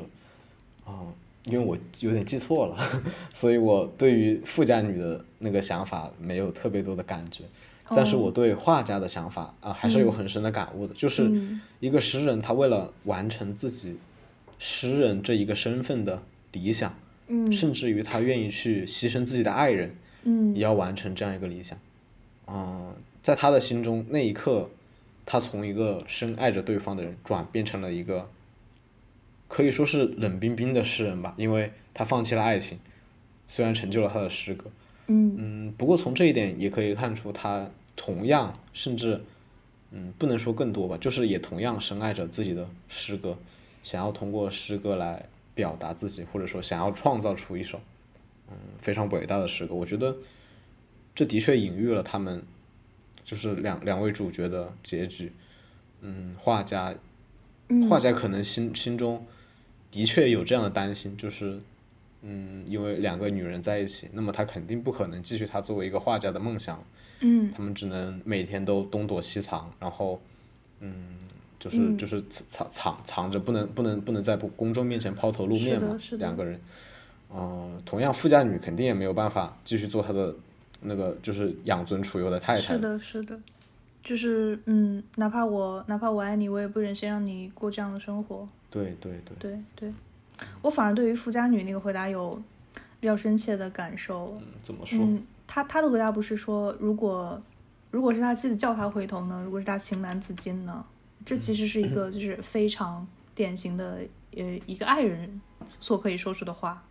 [0.84, 1.06] 啊、
[1.45, 3.03] 因为我有点记错了，
[3.34, 7.43] 所以我对于富家女的那个想法没有特别多的感觉，
[7.89, 8.19] 但是哦。
[8.19, 11.62] 我对画家的想法啊、还是有很深的感悟的，就是嗯。
[11.79, 13.97] 一个诗人他为了完成自己
[14.58, 16.93] 诗人这一个身份的理想，
[17.27, 17.53] 嗯。
[17.53, 20.55] 甚至于他愿意去牺牲自己的爱人，嗯。
[20.55, 21.77] 也要完成这样一个理想。
[22.47, 24.69] 嗯、在他的心中，那一刻，
[25.25, 28.29] 他从一个深爱着对方的人转变成了一个，
[29.47, 32.79] 可以说是冷冰冰的诗人吧，因为他放弃了爱情，
[33.47, 34.65] 虽然成就了他的诗歌。
[35.08, 39.21] 嗯嗯，不过从这一点也可以看出，他同样甚至，
[39.91, 43.38] 嗯，不能说更多吧，就是也同样深爱着自己的诗歌，
[43.84, 47.79] 想要通过诗歌来表达自己，或者说想要创造出一首，
[48.49, 49.75] 嗯，非常伟大的诗歌。
[49.75, 50.15] 我觉得，
[51.13, 52.41] 这的确隐喻了他们，
[53.23, 55.31] 就是两两位主角的结局。
[56.01, 56.95] 嗯，画家，
[57.69, 59.25] 嗯画家可能心心中
[59.95, 61.58] 的确有这样的担心，就是，
[62.21, 66.84] 嗯，因为两个女人在一起，那么他肯定不可能继续他作为一个画家的梦想，
[67.21, 67.49] 嗯。
[67.55, 70.19] 他们只能每天都东躲西藏，然后，
[70.81, 71.15] 嗯，
[71.58, 76.60] 就是、嗯就是藏藏藏着，不能不能不能在公众面前抛头露面嘛是的是，的两个人，
[77.34, 80.36] 嗯、同样富家女肯定也没有办法继续做她的
[80.81, 83.39] 那个就是养尊处优的太太是，的，是的，
[84.03, 88.45] 就是嗯，哪怕我哪怕我爱你，我也不忍心让你过这样的生活。
[88.84, 89.94] 对对对，对对，
[90.62, 92.42] 我反而对于富家女那个回答有
[93.00, 94.38] 比较深切的感受。
[94.42, 95.00] 嗯，怎么说？
[95.00, 97.42] 嗯，他他的回答不是说，如果
[97.92, 99.42] 如果是他妻子叫他回头呢？
[99.46, 100.86] 如果是他情难自禁呢？
[101.24, 104.00] 这其实是一个就是非常典型的
[104.36, 105.42] 呃一个爱人
[105.80, 106.84] 所可以说出的话。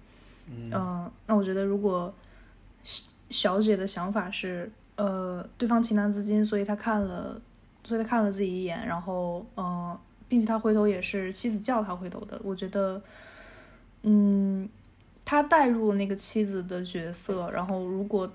[0.46, 2.12] 嗯、那我觉得如果
[2.82, 7.40] 小小姐的想法是，呃，对方情难自禁，所以她看了，
[7.84, 12.40] 所以她看了自己一眼，然后嗯、呃并且他回头也是妻子叫他回头的。
[12.44, 13.02] 我觉得，
[14.02, 14.68] 嗯，
[15.24, 18.30] 他带入了那个妻子的角色，然后如果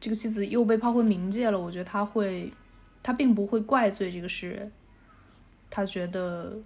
[0.00, 2.52] 这个妻子又被抛回冥界了，我觉得他会
[3.02, 4.72] 他并不会怪罪这个诗人，
[5.70, 6.56] 他觉得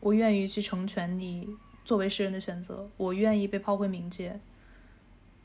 [0.00, 1.48] 我愿意去成全你
[1.84, 4.38] 作为诗人的选择，我愿意被抛回冥界。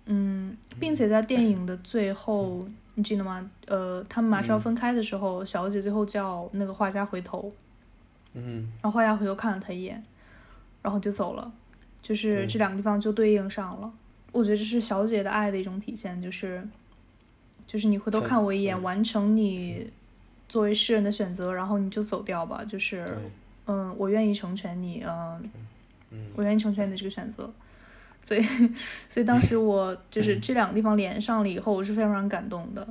[0.06, 3.50] 嗯，并且在电影的最后，你记得吗？
[3.68, 7.50] 呃，他们马上要分开的时候，小姐最后叫那个画家回头，
[8.34, 10.04] 嗯然后画家回头看了他一眼，
[10.82, 11.52] 然后就走了，
[12.02, 13.92] 就是这两个地方就对应上了。
[14.32, 16.68] 我觉得这是小姐的爱的一种体现，就是
[17.68, 19.88] 就是你回头看看我一眼，嗯完成你
[20.50, 22.64] 作为诗人的选择，然后你就走掉吧。
[22.66, 23.18] 就是，
[23.68, 25.50] 嗯，我愿意成全你，嗯，
[26.12, 27.52] 嗯我愿意成全你的这个选择。
[28.26, 28.42] 所以，
[29.10, 32.88] 所以当时我就是这两个地方连上了以后，我是非常非常感动的。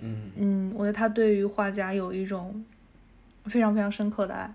[0.00, 2.64] 嗯，嗯，我觉得他对于画家有一种
[3.46, 4.54] 非常非常深刻的爱。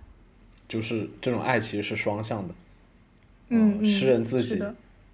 [0.69, 2.53] 就是这种爱其实是双向的，
[3.49, 4.63] 嗯，呃诗人自己，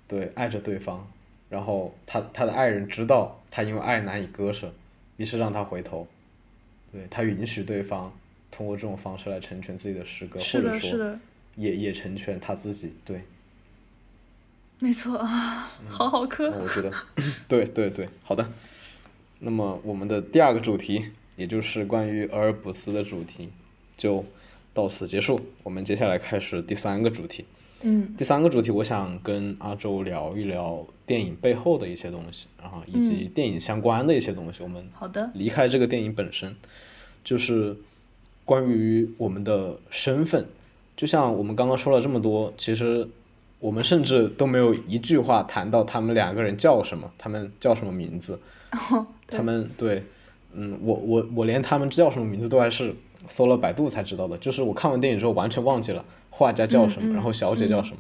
[0.08, 1.10] 对爱着对方，
[1.50, 4.72] 然后他他的爱人知道他因为爱难以割舍，
[5.18, 6.08] 于是让他回头，
[6.92, 8.14] 对他允许对方
[8.52, 11.20] 通过这种方式来成全自己的诗歌，或者说的，
[11.56, 13.22] 也也成全他自己，对，
[14.80, 16.50] 没错啊，好好磕。
[16.50, 16.92] 那我觉得，
[17.48, 18.46] 对对对，好的。
[19.40, 23.50] 那么我们的第二个主题，也就是关于俄尔普斯的主题，
[23.98, 24.26] 就
[24.76, 25.40] 到此结束。
[25.64, 27.44] 我们接下来开始第三个主题。
[27.82, 34.64] 嗯第三个主题，我想跟阿周聊一聊电影背后的一些东西，然后以及电影相关的一些东西。
[34.64, 36.56] 我们好的，离开这个电影本身，
[37.24, 37.76] 就是
[38.44, 40.46] 关于我们的身份。
[40.98, 43.08] 就像我们刚刚说了这么多，其实
[43.60, 48.40] 我们甚至都没有一句话谈到他们两个人叫什么，他们叫什么名字。
[48.72, 50.02] 哦，他们对，
[50.54, 52.96] 嗯，我我我连他们叫什么名字都还是
[53.30, 54.38] 搜了百度才知道的。
[54.38, 57.98] 就是我看完电影之后完全忘记了画家叫什么，嗯嗯然后小姐叫什么。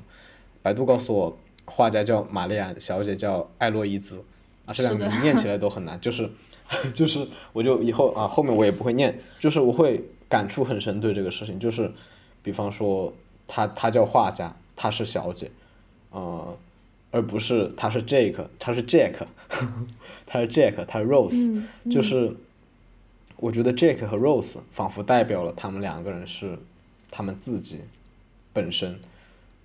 [0.61, 4.23] 百度告诉我，画家叫玛丽安，小姐叫艾洛伊兹，
[4.65, 6.29] 啊，这两个名念起来都很难，就是
[6.93, 11.91] 就是我就以后啊后面我也不会念，就是我会感触很深对这个事情，就是
[12.41, 13.13] 比方说
[13.47, 15.51] 他他叫画家，他是小姐，
[16.09, 16.57] 呃，
[17.11, 19.13] 而不是他是 Jake，他是 Jack，
[20.25, 22.35] 他是 Jack，他是 Rose，、就是
[23.37, 26.57] 我觉得 Jake 和 Rose 仿佛代表了他们两个人是
[27.11, 27.81] 他们自己
[28.53, 28.99] 本身。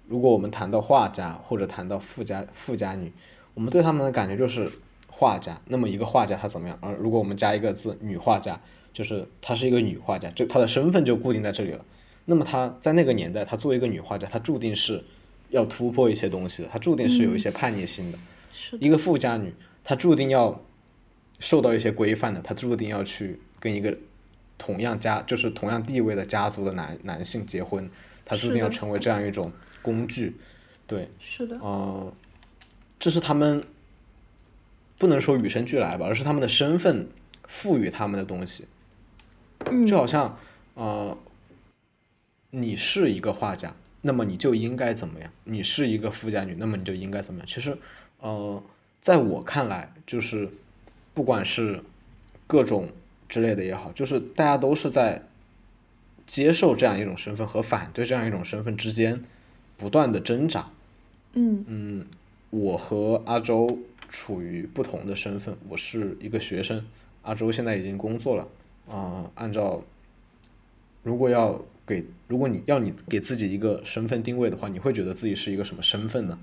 [0.08, 3.12] 如果我们谈到画家或者谈到富家富家女，
[3.54, 4.70] 我们对他们的感觉就是
[5.06, 5.60] 画家。
[5.66, 6.76] 那么一个画家他怎么样？
[6.80, 8.60] 而如果我们加一个字女画家，
[8.92, 11.84] 就是她是一个女画家，这她的身份就固定在这里了。
[12.24, 15.04] 那么她在那个年代，她作为一个女画家，她注定是
[15.50, 18.18] 要突破一些东西的，她注定是有一些叛逆心的。
[18.52, 19.54] 是的，一个富家女，
[19.84, 20.60] 她注定要
[21.38, 23.96] 受到一些规范的，她注定要去跟一个
[24.58, 27.88] 同样家就是同样地位的家族的男男性结婚，
[28.24, 30.34] 他注定要成为这样一种工具，
[30.86, 32.12] 对，是的，呃，
[32.98, 33.62] 这是他们
[34.98, 37.06] 不能说与生俱来吧，而是他们的身份
[37.46, 38.66] 赋予他们的东西，
[39.66, 40.38] 嗯，就好像
[40.74, 41.16] 呃，
[42.50, 45.30] 你是一个画家，那么你就应该怎么样？
[45.44, 47.46] 你是一个富家女，那么你就应该怎么样？
[47.46, 47.76] 其实，
[48.18, 48.62] 呃，
[49.00, 50.48] 在我看来，就是
[51.14, 51.82] 不管是
[52.46, 52.88] 各种
[53.30, 55.22] 之类的也好，就是大家都是在
[56.26, 59.24] 接受这样一种身份和反对这样一种身份之间
[59.78, 60.68] 不断的挣扎。
[61.32, 62.06] 嗯嗯，
[62.50, 66.84] 我和阿周处于不同的身份，我是一个学生，
[67.22, 68.48] 阿周现在已经工作了。
[68.90, 69.82] 啊、按照
[71.04, 76.36] 如果要给，如果你要你给自己一个身份定位的话，你会觉得自己是一个什么身份呢？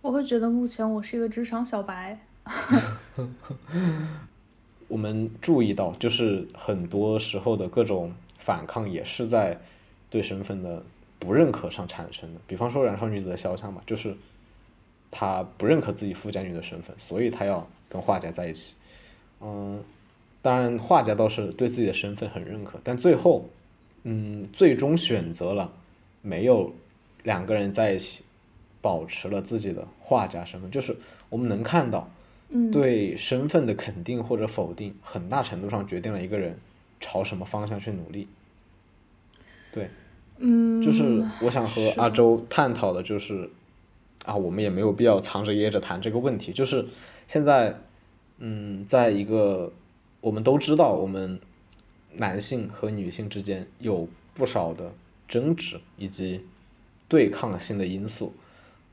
[0.00, 2.18] 我会觉得目前我是一个职场小白。
[4.88, 9.58] 我们注意到，就是很多时候的各种反抗也是在
[10.10, 10.82] 对身份的
[11.18, 12.40] 不认可上产生的。
[12.46, 14.14] 比方说《燃烧女子的肖像》吧，就是
[15.10, 18.74] 她不认可自己富家女的身份，所以她要跟画家在一起。
[19.40, 19.82] 嗯，
[20.42, 23.48] 当然画家倒是对自己的身份很认可，但最后，
[24.02, 25.72] 嗯，最终选择了
[26.22, 26.72] 没有
[27.22, 28.22] 两个人在一起，
[28.80, 30.70] 保持了自己的画家身份。
[30.70, 30.96] 就是
[31.30, 32.08] 我们能看到。
[32.50, 36.56] 嗯，，对身份的肯定或者否定，很大程度上决定了一个人
[37.00, 38.28] 朝什么方向去努力。
[39.72, 39.90] 对，
[40.38, 43.50] 嗯，就是我想和阿周探讨的，就是
[44.24, 46.52] 啊，我们也没有必要藏着掖着谈这个问题。
[46.52, 46.86] 就是
[47.26, 47.76] 现在，
[48.38, 49.72] 嗯，在一个
[50.20, 51.40] 我们都知道，我们
[52.12, 54.92] 男性和女性之间有不少的
[55.26, 56.40] 争执以及
[57.08, 58.32] 对抗性的因素。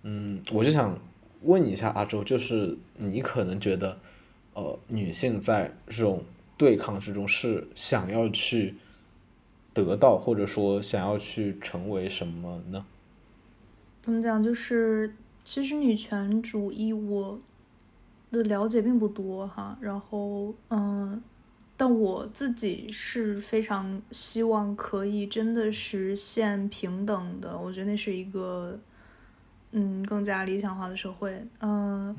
[0.04, 0.98] 嗯，我就想
[1.44, 3.98] 问一下阿周，就是你可能觉得，
[4.54, 6.24] 呃，女性在这种
[6.58, 8.76] 对抗之中是想要去
[9.74, 12.86] 得到，或者说想要去成为什么呢？
[14.02, 14.44] 怎么讲？
[14.44, 17.40] 就是其实女权主义我
[18.32, 21.22] 的了解并不多哈，然后嗯，
[21.78, 28.80] 但我自己是非常希望可以真的实现平等的，我觉得那是一个，
[29.72, 31.46] 嗯，更加理想化的社会。
[31.60, 32.16] 嗯，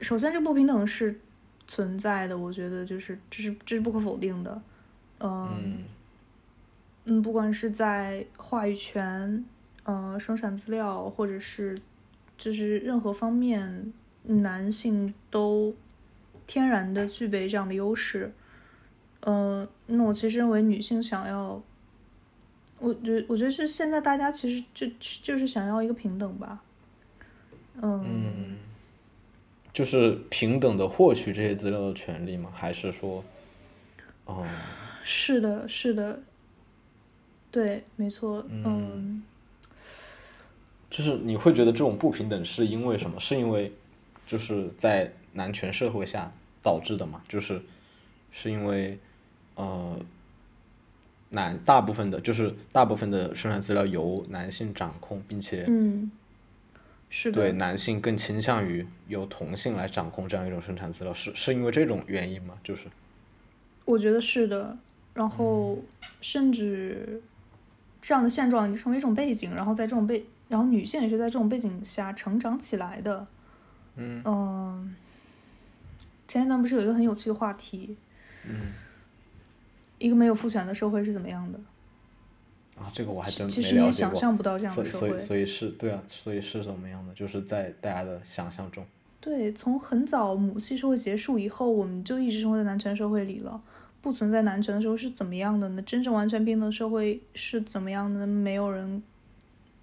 [0.00, 1.20] 首先这不平等是
[1.66, 4.62] 存在的，我觉得就是这是这是不可否定的。
[5.20, 5.84] 嗯
[7.04, 9.44] 嗯，不管是在话语权、
[9.84, 11.80] 呃生产资料，或者是
[12.38, 13.92] 就是任何方面，
[14.22, 15.74] 男性都
[16.46, 18.32] 天然的具备这样的优势。
[19.20, 21.62] 呃，那我其实认为女性想要，
[22.80, 24.86] 我觉我觉得是现在大家其实就
[25.22, 26.60] 就是想要一个平等吧。
[27.82, 28.58] 嗯，
[29.72, 32.50] 就是平等的获取这些资料的权利吗？
[32.54, 33.24] 还是说，
[34.24, 34.44] 哦，
[35.02, 36.20] 是的，是的，
[37.50, 39.22] 对，没错，嗯，
[40.90, 43.18] 就是你会觉得这种不平等是因为什么？
[43.20, 43.72] 是因为
[44.26, 46.30] 就是在男权社会下
[46.62, 47.22] 导致的嘛？
[47.28, 47.62] 就是
[48.32, 48.98] 是因为
[49.54, 49.98] 呃，
[51.30, 56.10] 男大部分的，就是大部分的生产资料由男性掌控，并且嗯，
[57.08, 62.54] 是的，对男性更倾向于由同性来掌控这样一种生产资料，是是因为这种原因吗？
[62.62, 62.82] 就是
[63.84, 64.76] 我觉得是的。
[65.12, 65.76] 然后，
[66.20, 67.20] 甚至
[68.00, 69.52] 这样的现状已经成为一种背景。
[69.56, 73.26] 然后在这种背，然后女性也是在这种背景下成长起来的。
[73.96, 74.94] 嗯。
[76.28, 77.96] 前一段不是有一个很有趣的话题？
[78.46, 78.72] 嗯。
[80.00, 81.60] 一个没有父权的社会是怎么样的？
[82.76, 85.08] 啊，这个我还真其实你也想象不到这样的社会。
[85.10, 87.14] 所以，所以是对啊，所以是怎么样的？
[87.14, 88.84] 就是在大家的想象中。
[89.20, 93.62] 对，从很早母系社会结束以后，我们就一直生活在男权社会里了。
[94.00, 95.82] 不存在男权的时候是怎么样的呢？
[95.82, 98.26] 真正完全平等的社会是怎么样的？
[98.26, 99.02] 没有人，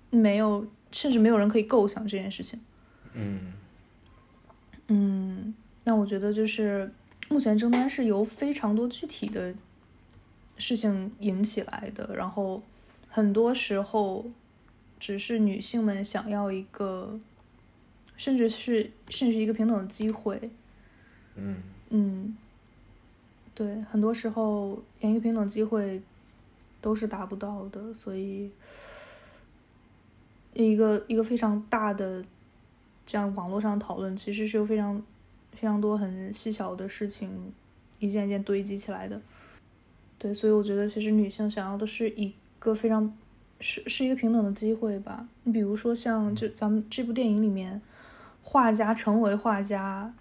[0.09, 2.59] 没有，甚至没有人可以构想这件事情。
[3.13, 3.53] 嗯，
[4.87, 5.53] 嗯，
[5.83, 6.91] 那我觉得就是
[7.29, 9.53] 目前争端是由非常多具体的
[10.57, 12.61] 事情引起来的，然后
[13.09, 14.25] 很多时候
[14.99, 17.19] 只是女性们想要一个，
[18.15, 20.49] 甚至是甚至一个平等的机会。
[21.35, 21.57] 嗯
[21.89, 22.37] 嗯。
[23.53, 25.99] 对，很多时候连一个平等机会
[26.79, 28.51] 都是达不到的，所以
[30.53, 32.23] 一个一个非常大的
[33.03, 35.01] 这样网络上讨论，其实是有非常
[35.53, 37.51] 非常多很细小的事情
[37.97, 39.19] 一件一件堆积起来的。
[40.19, 43.15] 对，所以我觉得其实女性想要的是一个非常
[43.59, 45.27] 是是一个平等的机会吧。
[45.43, 47.81] 你比如说像就咱们这部电影里面，
[48.41, 50.13] 画家成为画家，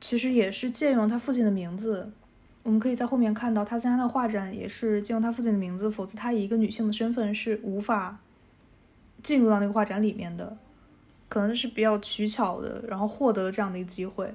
[0.00, 2.10] 其实也是借用他父亲的名字。
[2.64, 8.18] 我们可以在后面看到，他参加的画展也是借用他父亲的名字，否则他以一个女性的身份是无法
[9.22, 10.54] 进入到那个画展里面的，
[11.28, 14.34] 可能是比较取巧的，然后获得了这样的一个机会。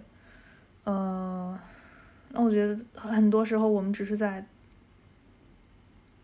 [0.85, 1.55] 嗯，
[2.29, 4.43] 那我觉得很多时候我们只是在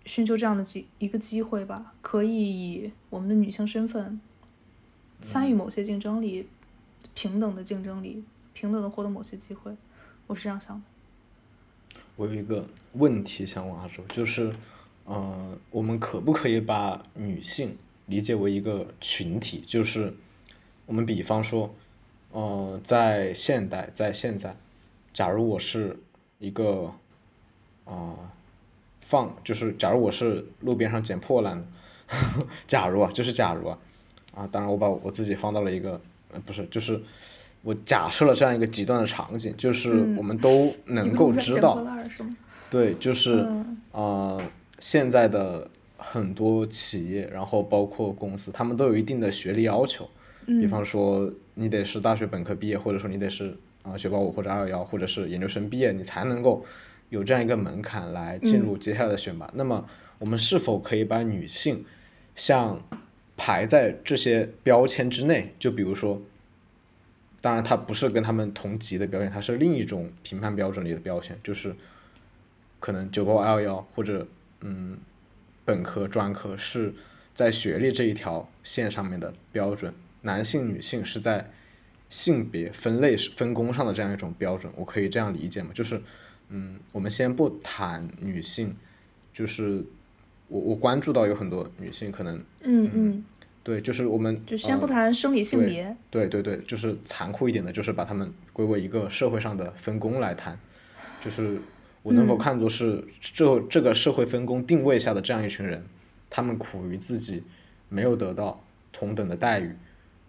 [0.10, 4.20] 寻求这样的机一个机会吧，可以以我们的女性身份
[5.22, 6.48] 参与某些竞争里，
[7.14, 9.72] 平等的竞争里，平等的获得某些机会，
[10.26, 12.00] 我是这样想的。
[12.16, 14.52] 我有一个问题想问阿周，就是，
[15.06, 19.64] 呃，我们可不可以把女性理解为一个群体？
[19.68, 20.12] 就是，
[20.88, 21.76] 我们比方说，
[22.32, 24.58] 呃，在现代，在现在，
[25.14, 26.00] 假如我是
[26.40, 26.96] 一个，
[27.86, 28.34] 啊，
[29.10, 31.66] 放，就是假如我是路边上捡破烂的，
[32.68, 33.78] 假如啊，就是假如啊，
[34.36, 36.00] 啊，当然我把我自己放到了一个，
[36.32, 37.00] 呃，不是，就是。
[37.62, 41.86] 我假设了这样一个极端的场景，就是我们都能够知道，
[42.70, 43.46] 对，就是
[43.92, 44.42] 呃，
[44.80, 50.10] 现在的很多企业，然后包括公司，他们都有一定的学历要求，
[50.46, 53.54] 比方说你得是大学本科毕业，或者说你得是
[53.84, 56.66] 啊九八五或者二幺幺，或者是研究生毕业，你才能够
[57.10, 59.50] 有这样一个门槛来进入接下来的选拔。
[59.54, 59.88] 那么，
[60.18, 61.86] 我们是否可以把女性
[62.36, 62.82] 像
[63.36, 65.54] 排在这些标签之内？
[65.60, 66.22] 就比如说。
[67.42, 71.74] 当然，它不是跟他们同级的标签，它是另一种评判标准里的标签，就是
[72.82, 74.28] 可能九八五二幺幺或者
[74.60, 74.98] 嗯
[75.64, 76.94] 本科专科是
[77.34, 79.94] 在学历这一条线上面的标准，
[80.24, 81.50] 男性女性是在
[82.10, 85.70] 性别分类分工上的这样一种标准，我可以这样理解吗？
[85.74, 86.02] 就是
[86.50, 88.76] 嗯，我们先不谈女性，
[89.34, 89.84] 就是
[90.48, 93.26] 我我关注到有很多女性可能嗯嗯。
[93.62, 95.96] 对，就是我们就先不谈生理性别。
[96.10, 100.58] 对对对，就是残酷一点的，就是把他们归为一个社会上的分工来谈。
[101.24, 101.60] 就是
[102.02, 105.84] 我能否看作是这这个社会分工定位下的这样一群人，
[106.32, 107.44] 他们苦于自己
[107.90, 109.76] 没有得到同等的待遇，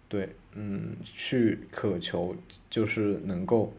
[0.07, 2.35] 对，嗯，去渴求
[2.69, 3.73] 就是能够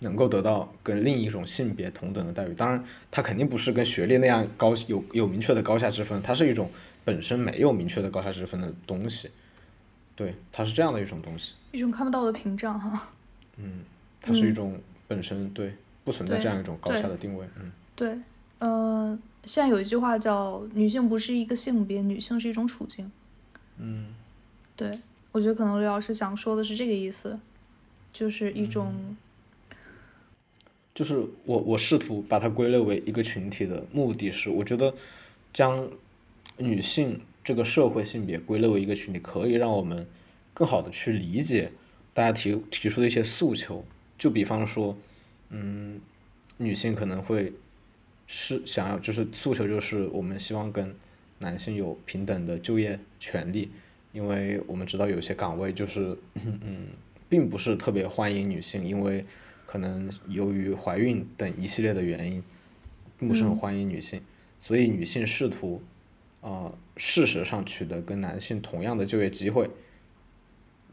[0.00, 2.54] 能够得到跟另一种性别同等的待遇。
[2.54, 6.70] 当然，它肯定不是跟学历那样高有有明确的高下之分，它是一种
[7.04, 9.30] 本身没有明确的高下之分的东西。
[10.14, 11.54] 对，它是这样的一种东西。
[11.72, 13.10] 一种看不到的屏障哈。
[13.56, 13.80] 嗯，
[14.20, 15.72] 它是一种本身对
[16.04, 17.46] 不存在这样一种高下的定位。
[17.60, 18.18] 嗯，对，
[18.58, 23.10] 呃，现在有一句话叫“女性不是一个性别，女性是一种处境”。
[23.78, 24.14] 嗯，
[24.74, 24.98] 对，
[25.32, 27.38] 我觉得可能刘老师想说的是这个意思，
[28.12, 29.16] 就是一种，
[30.98, 34.92] 就是我我试图把它归类为一个群体的目的是，我觉得
[35.52, 35.88] 将
[36.56, 40.04] 女性这个社会性别归类为一个群体，可以让我们
[40.52, 41.70] 更好的去理解
[42.12, 43.84] 大家提提出的一些诉求。
[44.18, 44.98] 就比方说，
[45.50, 46.00] 嗯，
[46.56, 47.52] 女性可能会
[48.26, 50.92] 是想要就是诉求，就是我们希望跟
[51.38, 53.70] 男性有平等的就业权利，
[54.12, 56.88] 因为我们知道有些岗位就是嗯，
[57.28, 59.24] 并不是特别欢迎女性，因为
[59.68, 62.42] 可能由于怀孕等一系列的原因，
[63.18, 64.22] 并不是很欢迎女性，
[64.62, 65.82] 所以女性试图
[66.40, 69.68] 呃事实上取得跟男性同样的就业机会，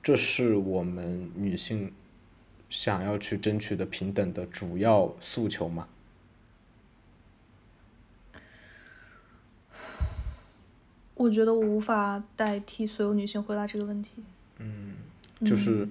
[0.04, 1.94] 这是我们女性
[2.70, 5.88] 想要去争取的平等的主要诉求嘛。
[11.16, 14.22] 我觉得我无法代替所有女性回答这个问题。
[14.60, 14.96] 嗯，
[15.46, 15.88] 就是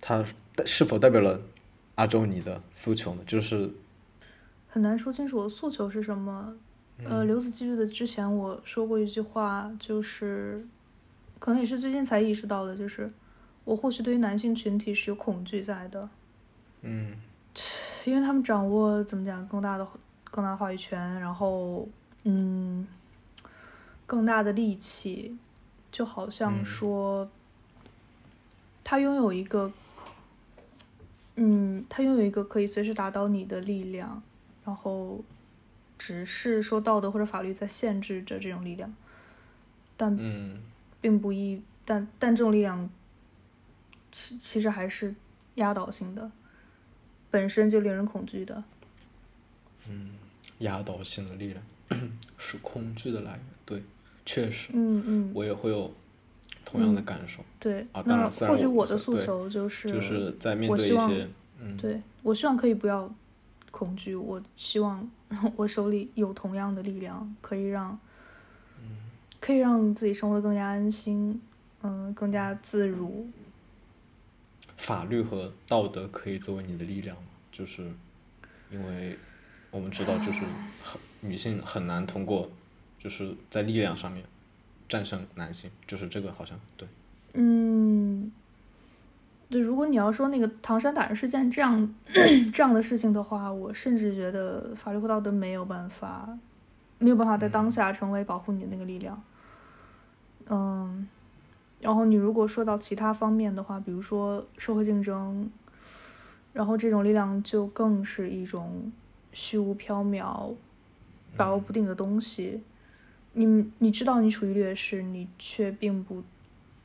[0.00, 0.26] 它
[0.66, 1.40] 是否代表了
[1.94, 3.22] 阿周你的诉求呢？
[3.26, 3.70] 就是
[4.68, 6.56] 很难说清楚我的诉求是什么。
[7.04, 10.66] 呃，刘子记得之前我说过一句话，就是
[11.38, 13.10] 可能也是最近才意识到的，就是
[13.64, 16.08] 我或许对于男性群体是有恐惧在的。
[16.82, 17.16] 嗯，
[18.04, 19.86] 因为他们掌握怎么讲更大的
[20.30, 21.88] 更大的话语权，然后
[22.24, 22.86] 嗯。
[24.04, 25.38] 更大的力气，
[25.90, 27.26] 就好像说，
[28.84, 29.72] 他拥有一个，
[31.44, 34.22] 嗯，他拥有一个可以随时打倒你的力量，
[34.64, 35.24] 然后，
[35.98, 38.94] 只是说道德或者法律在限制着这种力量，
[39.96, 40.16] 但，
[41.00, 42.88] 并不一，但但这种力量，
[44.12, 45.16] 其其实还是
[45.56, 46.30] 压倒性的，
[47.28, 48.62] 本身就令人恐惧的。
[49.88, 50.12] 嗯，
[50.60, 53.82] 压倒性的力量 是恐惧的来源，对。
[54.24, 55.92] 确实，嗯嗯，我也会有
[56.64, 57.42] 同样的感受。
[57.60, 61.28] 对，啊，当然，或许我的诉求就是，就是在面对一些，
[61.60, 63.12] 嗯，对我希望可以不要
[63.70, 65.08] 恐惧，我希望
[65.56, 67.98] 我手里有同样的力量，可以让，
[68.80, 68.96] 嗯，
[69.40, 71.40] 可以让自己生活的更加安心，
[71.82, 73.28] 嗯，更加自如。
[74.78, 77.22] 法律和道德可以作为你的力量吗？
[77.52, 77.92] 就是
[78.70, 79.16] 因为
[79.70, 80.40] 我们知道，就是
[80.82, 82.50] 很 女性很难通过。
[82.98, 84.24] 就是在力量上面
[84.92, 86.86] 战胜男性，就是这个好像对。
[87.32, 88.30] 嗯，
[89.48, 91.94] 对，如果你要说那个唐山打人事件这样
[92.52, 96.28] 这样的事情的话，我甚至觉得法律和道德没有办法，
[96.98, 99.22] 没有办法在当下成为保护你的那个力量。
[100.50, 101.08] 嗯，
[101.80, 105.50] 然后你如果说到其他方面的话，比如说社会竞争，
[106.52, 108.92] 然后这种力量就更是一种
[109.32, 110.52] 虚无缥缈、
[111.34, 112.62] 把握不定的东西。
[113.34, 116.22] 你你知道你处于劣势，你却并不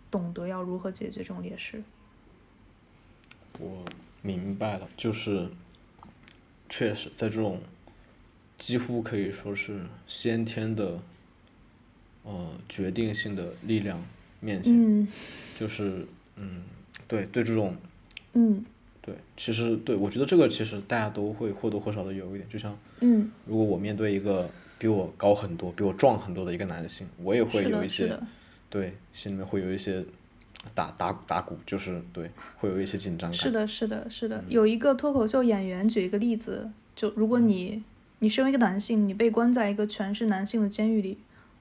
[0.09, 1.83] 懂得要如何解决这种劣势。
[3.59, 3.83] 我
[4.21, 5.49] 明白了，就是
[6.69, 7.59] 确实在这种
[8.57, 10.99] 几乎可以说是先天的
[12.23, 14.01] 呃决定性的力量
[14.39, 15.07] 面前，
[15.59, 16.63] 就是嗯，
[17.09, 17.75] 对对这种
[18.33, 18.63] 嗯，
[19.01, 24.49] 对，其实对我觉得这个其实大家都会或多或少的有一点，就像嗯，如果我面对一个。
[24.79, 28.15] 比我高很多，比我壮很多的一个男性，我也会有一些，
[28.69, 30.05] 对，心里面会有一些
[30.75, 33.37] 打打打鼓，就是对，会有一些紧张感。
[33.37, 34.43] 是的，是的，是的。
[34.47, 37.83] 有一个脱口秀演员举一个例子，就如果你
[38.19, 41.17] 你身为一个男性，你被关在一个全是男性的监狱里，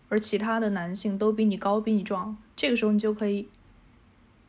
[0.08, 3.48] 而其他的男性都比你高，比你壮，这个时候你就可以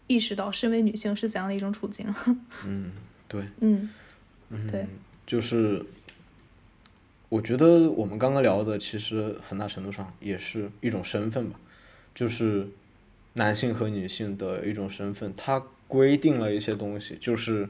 [0.08, 2.06] 意识到身为女性是怎样的一种处境。
[2.66, 2.92] 嗯，
[3.28, 3.44] 对。
[3.62, 3.90] 嗯，
[4.70, 4.86] 对，
[5.26, 5.86] 就是。
[7.30, 11.60] 我觉得我们刚刚聊的，其实很大程度上也是一种身份吧，
[12.16, 12.68] 就是
[13.34, 17.68] 男性和女性的一种身份，它规定了一些东西，就是，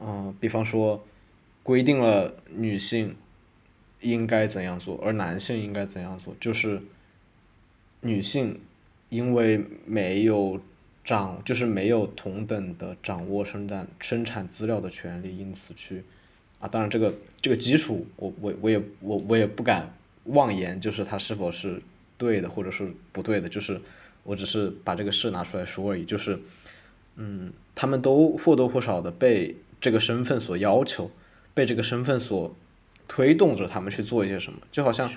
[0.00, 1.04] 嗯，比方说，
[1.64, 3.16] 规定了女性
[4.00, 6.80] 应该怎样做，而男性应该怎样做，就是
[8.02, 8.60] 女性
[9.08, 10.60] 因为没有
[11.04, 16.04] 掌，就是没有同等的掌握生产生产资料的权利，因此去。
[16.60, 19.92] 啊，当然这个这个基础，我我我也我我也不敢
[20.24, 21.82] 妄言，就是它是否是
[22.18, 23.80] 对的，或者是不对的，就是
[24.24, 26.38] 我只是把这个事拿出来说而已，就是，
[27.16, 31.10] 嗯，他们都或多或少的被这个身份所要求，
[31.54, 32.54] 被这个身份所
[33.08, 35.10] 推动着他们去做一些什么，就好像，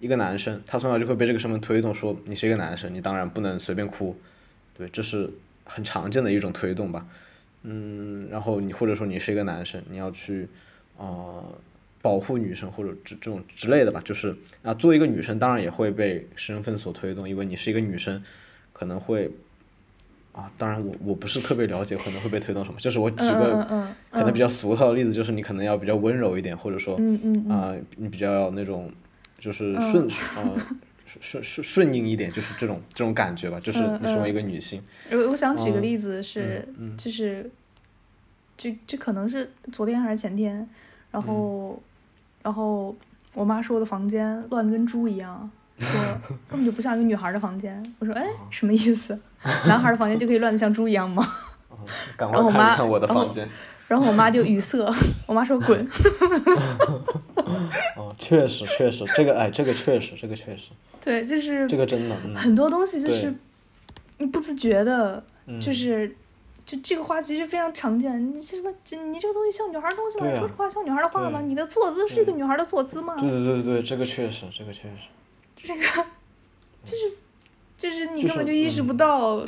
[0.00, 4.16] 一个男生，他从小就会被这个身份推动，说你是一个男生，你当然不能随便哭，
[4.76, 5.30] 对，这是
[5.64, 7.06] 很常见的一种推动吧。
[7.68, 10.48] 嗯，然后你或者说你是一个男生，你要去
[10.96, 11.42] 啊、
[12.00, 18.22] 保护女生或者这这种之类的吧，就是啊，作为一个女生，当然也会被身份所推动，因为你是一个女生，
[18.72, 19.28] 可能会
[20.32, 27.50] 啊，当然我我不是特别了解可能会被推动什么，就是我举嗯个可能比较俗套的例子，就是你可能要比较温柔一点，或者说嗯嗯嗯。
[27.50, 28.92] 啊、你比较那种
[29.40, 29.80] 就是嗯。
[29.90, 30.56] 顺呃
[31.20, 37.50] 顺顺顺应一点，就是这种这种感觉吧，就是你身为一个女性，我我想举个例子是，就是，
[38.56, 40.68] 这这可能是昨天还是前天，
[41.10, 41.80] 然后，
[42.42, 42.94] 然后
[43.34, 45.90] 我妈说我的房间乱的跟猪一样，说
[46.48, 47.82] 根本就不像一个女孩的房间。
[47.98, 49.18] 我说，哎，什么意思？
[49.66, 51.26] 男孩的房间就可以乱的像猪一样吗？
[52.16, 53.48] 赶然后我妈快看看我的房间。
[53.88, 54.78] 然后我妈就语塞，
[55.26, 55.80] 我妈说滚。
[57.96, 60.70] 哦，确实确实，这个哎，这个确实，这个确实，
[61.04, 63.32] 对，就是这个真的，嗯，很多东西就是
[64.18, 66.16] 你不自觉的，嗯就是。
[66.66, 68.68] 就这个话其实非常常见，你什么？
[68.84, 70.26] 这你这个东西像女孩的东西吗？
[70.26, 71.40] 啊你说实话像女孩的话吗？
[71.40, 73.14] 你的坐姿是一个女孩的坐姿吗？
[73.20, 74.96] 对对对对，这个确实，这个确实，
[75.54, 75.80] 这个
[76.82, 77.12] 就是
[77.76, 79.44] 就是你根本就意识嗯不到，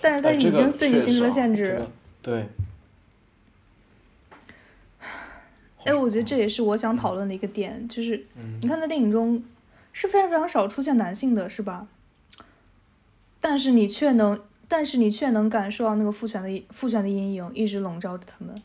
[0.00, 1.72] 但是它已经对你形成了限制。
[1.78, 1.86] 个
[2.22, 2.46] 对，
[5.84, 9.42] 哎，我觉得这也是我想讨论的一个点，就是嗯你看在电影中
[9.92, 11.86] 是非常非常少出现男性的，是吧？
[13.40, 18.62] 但是你却能，但是你却能感受到那个父权的父权的阴影一直笼罩着他们。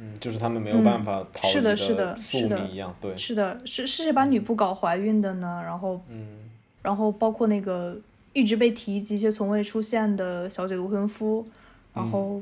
[0.00, 5.60] 嗯，就是他们没有办嗯法逃是的离是的宿是的命一样，对，是的，是是谁把女仆搞怀孕的呢？
[5.64, 6.50] 然后嗯
[6.82, 7.98] 然后包括那个
[8.32, 11.44] 一直被提及却从未出现的小姐未婚夫，
[11.92, 12.40] 然后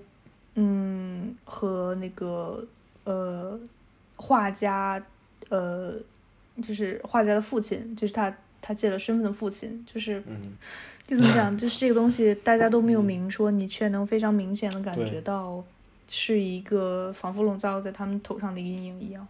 [0.57, 2.63] 嗯和那个
[3.05, 3.59] 呃
[4.17, 5.03] 画家
[5.49, 5.97] 呃
[6.63, 10.53] 就是画家的父亲，就是他他借了身份的父亲，就是嗯，
[11.07, 15.63] 就怎么讲， 就是这个东西大家都没有明说，你却能非常明显的感觉到
[16.09, 19.27] 是一个仿佛笼罩在他们头上的阴影一样。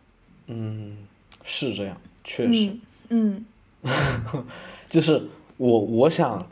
[0.46, 0.98] 嗯，
[1.44, 2.72] 是这样，确实，
[3.08, 3.44] 嗯
[3.82, 4.44] 嗯。
[4.88, 5.22] 就是
[5.56, 6.48] 我我想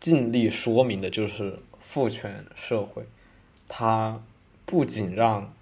[0.00, 3.04] 尽力说明的就是父权社会，
[3.68, 4.20] 它
[4.64, 5.52] 不仅让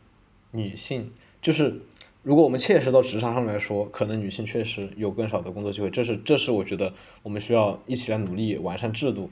[0.53, 1.11] 女性，
[1.43, 1.81] 就是
[2.23, 6.93] 如果我们切实到职场上来说，可能女性确实有更少的工作机会，这是这是我觉得
[7.23, 9.31] 我们需要一起来努力完善制度，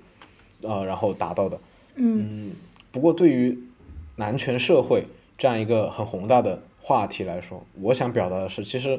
[0.63, 1.61] 呃，然后达到的。
[1.97, 2.53] 嗯嗯，
[2.91, 3.59] 不过对于
[4.17, 5.05] 男权社会
[5.37, 8.99] 这样一个很宏大的话题来说，我想表达的是，其实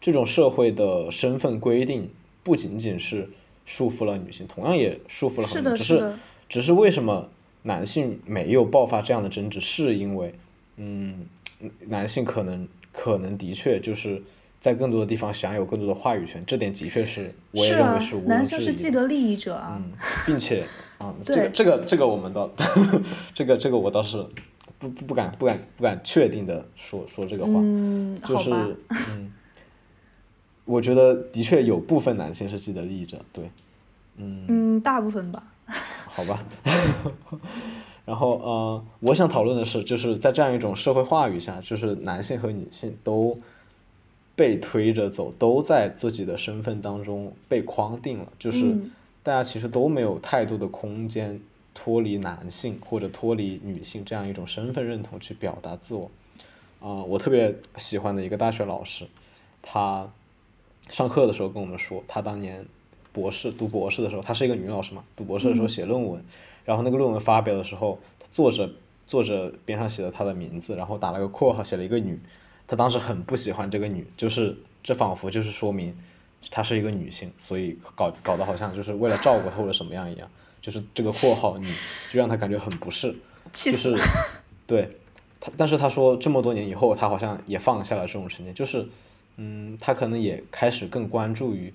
[0.00, 2.10] 这种社会的身份规定
[2.42, 3.30] 不仅仅是
[3.64, 5.78] 束缚了女性，同样也束缚了很多人。
[5.78, 6.18] 只是的是的
[6.48, 7.30] 只是为什么
[7.62, 10.34] 男性没有爆发这样的争执，是因为
[10.76, 11.26] 嗯，
[11.86, 14.22] 男性可能可能的确就是。
[14.62, 18.72] 在更多的地方享有更多的话语权，这点的确是我也认为是男性是。
[18.72, 19.76] 既得利益者啊。
[19.76, 19.90] 嗯，
[20.24, 20.64] 并且
[20.98, 22.48] 啊，这对个这个这个我们倒，
[23.34, 24.24] 这个这个我倒是
[24.78, 28.50] 不不不敢不敢不敢确定的说说这个话，嗯，就是
[29.10, 29.32] 嗯，
[30.64, 33.50] 我觉得的确有部分男性是既得利益者，对，
[34.18, 35.42] 嗯，嗯，大部分吧。
[36.06, 36.44] 好吧，
[38.04, 43.38] 然后呃，我想讨论的是，就是在这样一种社会话语下，就是男性和女性都
[44.34, 48.90] 被推着走，都在自己的身份当中被框定了，就是嗯
[49.22, 51.40] 大家其实都没有太多的空间
[51.74, 56.10] 脱离男性或者脱离女性这样一种身份认同去表达自我。
[56.80, 59.06] 啊、我特别喜欢的一个大学老师，
[59.62, 60.10] 他
[60.90, 62.64] 上课的时候跟我们说，他当年
[63.12, 66.20] 博士读博士的时候，她是一个女老师嘛，读博士的时候写论文，
[66.64, 67.98] 然后那个论文发表的时候，
[68.30, 68.70] 作者
[69.06, 72.18] 作者边上写了她的名字，然后打了个括号写了一个女，
[72.66, 75.96] 他当时很不喜欢这个女，就是这仿佛就是说明
[76.50, 80.28] 她是一个女性，所以搞搞得好像就是为了照顾她或者什么样一样，
[80.60, 81.66] 就是这个括号女
[82.12, 83.14] 就让他感觉很不适，
[83.52, 83.94] 就是
[84.66, 84.88] 对
[85.40, 88.86] 他，但是他说这么多年以后，他好像也放下了这种成见，就是
[89.36, 91.72] 嗯，他可能也开始更关注于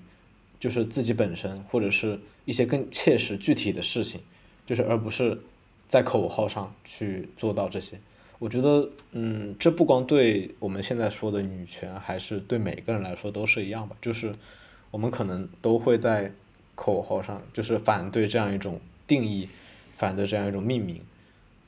[0.58, 4.20] 就是自己本身或者是一些更切实具体的事情，
[4.68, 5.40] 就是而不是
[5.88, 7.98] 在口号上去做到这些。
[8.38, 13.96] 我觉得，嗯，这不光对我们现在说的女权，还是对每个人来说都是一样吧。
[14.02, 14.34] 就是
[14.90, 16.30] 我们可能都会在
[16.74, 19.48] 口号上，就是反对这样一种定义，
[19.96, 21.00] 反对这样一种命名。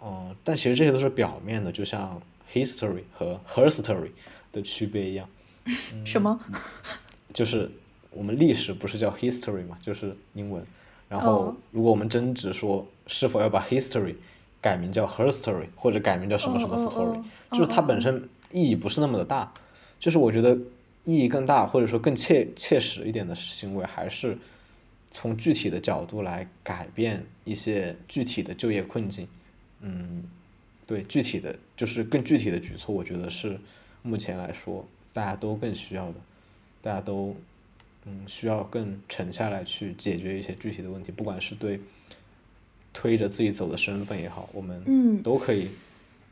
[0.05, 2.21] 嗯，但其实这些都是表面的，就像
[2.53, 4.11] history 和 herstory
[4.53, 5.27] 的区别一样。
[6.05, 6.39] 什么？
[7.33, 7.71] 就是
[8.11, 10.63] 我们历史不是叫 history 嘛，就是英文。
[11.11, 14.15] 然后哦，如果我们争执说是否要把 history
[14.63, 17.25] 改名叫 Her Story 或者改名叫什么什么 Story，、哦。
[17.51, 19.53] 就是它本身意义不是那么的大，
[19.99, 20.57] 就是我觉得
[21.05, 24.39] 意义更大或者说更切切实一点的行为，还是
[25.11, 29.27] 从具体的角度来改变一些具体的就业困境。
[29.81, 30.23] 嗯，
[30.87, 33.59] 对，具体的就是更具体的举措，我觉得是
[34.03, 36.15] 目前来说大家都更需要的，
[36.83, 37.35] 大家都
[38.11, 41.81] 嗯需要更沉下来去解决一些具体的问题，不管是对
[42.93, 45.23] 推着自己走的身份也好，我们嗯。
[45.23, 45.69] 都可以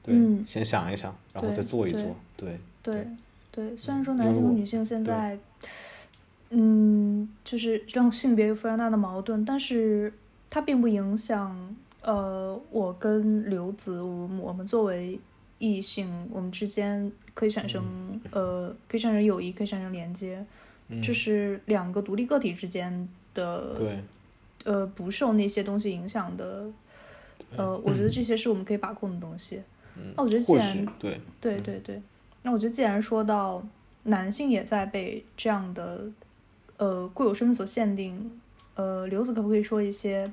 [0.02, 0.44] 对、嗯。
[0.46, 2.02] 先想一想，然后再做一对。
[2.02, 3.06] 做，对对。
[3.50, 5.36] 对，虽然说男性和女性现在，
[6.50, 10.12] 嗯，就是这种性别有非常大的矛盾，但是
[10.48, 15.18] 它并不影响，呃，我跟刘子，我们我们作为
[15.58, 20.44] 异性，我们之间可以产生，呃，可以产生友谊，可以产生连接，
[20.88, 24.02] 嗯这是两个独立个体之间的，对
[24.64, 26.66] 呃，不受那些东西影响的，
[27.56, 29.62] 呃，我觉得这些是我们可以把控的东西。
[29.96, 32.02] 嗯，那我觉得既然对对对对，
[32.42, 33.62] 那我觉得既然说到
[34.04, 36.06] 男性也在被这样的
[36.76, 38.40] 呃固有身份所限定，
[38.74, 40.30] 呃，刘子可不可以说一些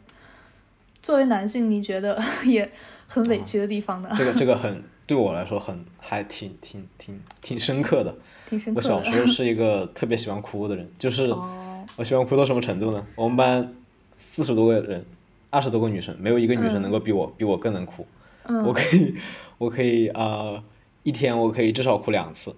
[1.01, 2.69] 作为男性你觉得 也
[3.07, 4.09] 很委屈的地方呢？
[4.17, 8.15] 这个这个很对我来说很还挺挺挺挺深刻的。
[8.49, 8.95] 挺深刻的。
[8.95, 13.05] 我小时候 是一个特别喜欢哭的人，就是哦，我喜欢哭到什么程度呢？
[13.15, 13.73] 我们班
[14.19, 15.05] 四十多个人，
[15.49, 18.05] 二十多个女生，没有一个女生嗯能够比我比我更能哭。
[18.47, 19.15] 嗯，我可以，
[19.57, 20.63] 我可以啊、呃
[21.03, 22.55] 一天我可以至少哭两次，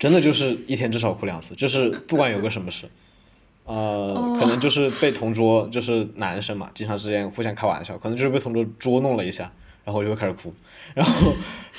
[0.00, 2.88] 真的就是一天至少哭两次，就是不管有个什么事，
[3.66, 9.52] 呃，可能就是被同桌，就是男生嘛，经常之间互相开玩笑，可能就是被同桌捉弄了一下，
[9.84, 10.52] 然后我就会开始哭，
[10.94, 11.32] 然后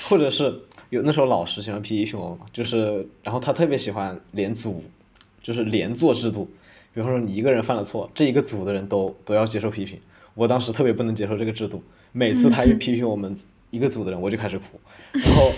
[0.07, 0.53] 或者是
[0.89, 4.83] 有那时候老师喜欢批评我嘛，就是然后他特别喜欢连组，
[5.41, 6.49] 就是连坐制度，
[6.93, 9.99] 比方说你一个人犯了错，这一个组的人都都要接受批评，
[10.33, 13.35] 我当时特别不能接受这个制度，每次他一批评我们
[13.71, 14.79] 一个组的人，我就开始哭，
[15.13, 15.51] 然后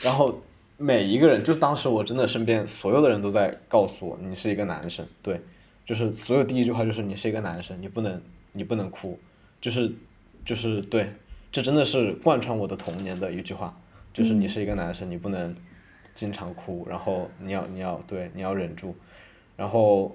[0.00, 0.40] 然后
[0.76, 5.40] 每一个人，就是当时我真的身边所有的人都在告诉我，你是一个男生，对，
[5.86, 8.20] 就是所有第一句话就是你是一个男生，你不能
[8.52, 9.18] 你不能哭，
[9.60, 9.90] 就是
[10.44, 11.10] 就是对，
[11.56, 13.74] 这真的是贯穿我的童年的一句话，
[14.12, 15.56] 就是你是一个男生，你不能
[16.14, 18.94] 经常哭，然后你要你要对你要忍住，
[19.56, 20.14] 然后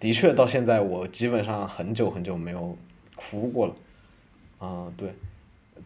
[0.00, 2.76] 的确到现在我基本上很久很久没有
[3.14, 3.76] 哭过了，
[4.58, 5.14] 啊、对，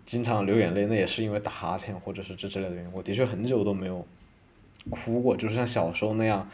[0.06, 2.90] 经常流眼泪，那也是因为打哈欠或者是这之类的原因。
[2.94, 4.06] 我的确很久都没有
[4.88, 6.48] 哭过，就是像小时候那样，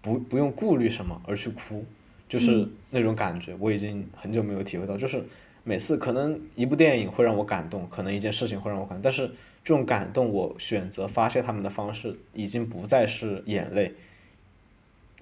[0.00, 1.84] 不不用顾虑什么而去哭，
[2.26, 4.96] 就是那种感觉，我已经很久没有体会到。
[4.96, 5.22] 就是
[5.68, 9.26] 每次可能一部电影会让我感动，可能一件事情会让我感动，但是
[9.64, 13.92] 这种感动，我选择发泄他们的方式已经不再是眼泪，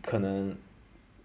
[0.03, 0.55] 可能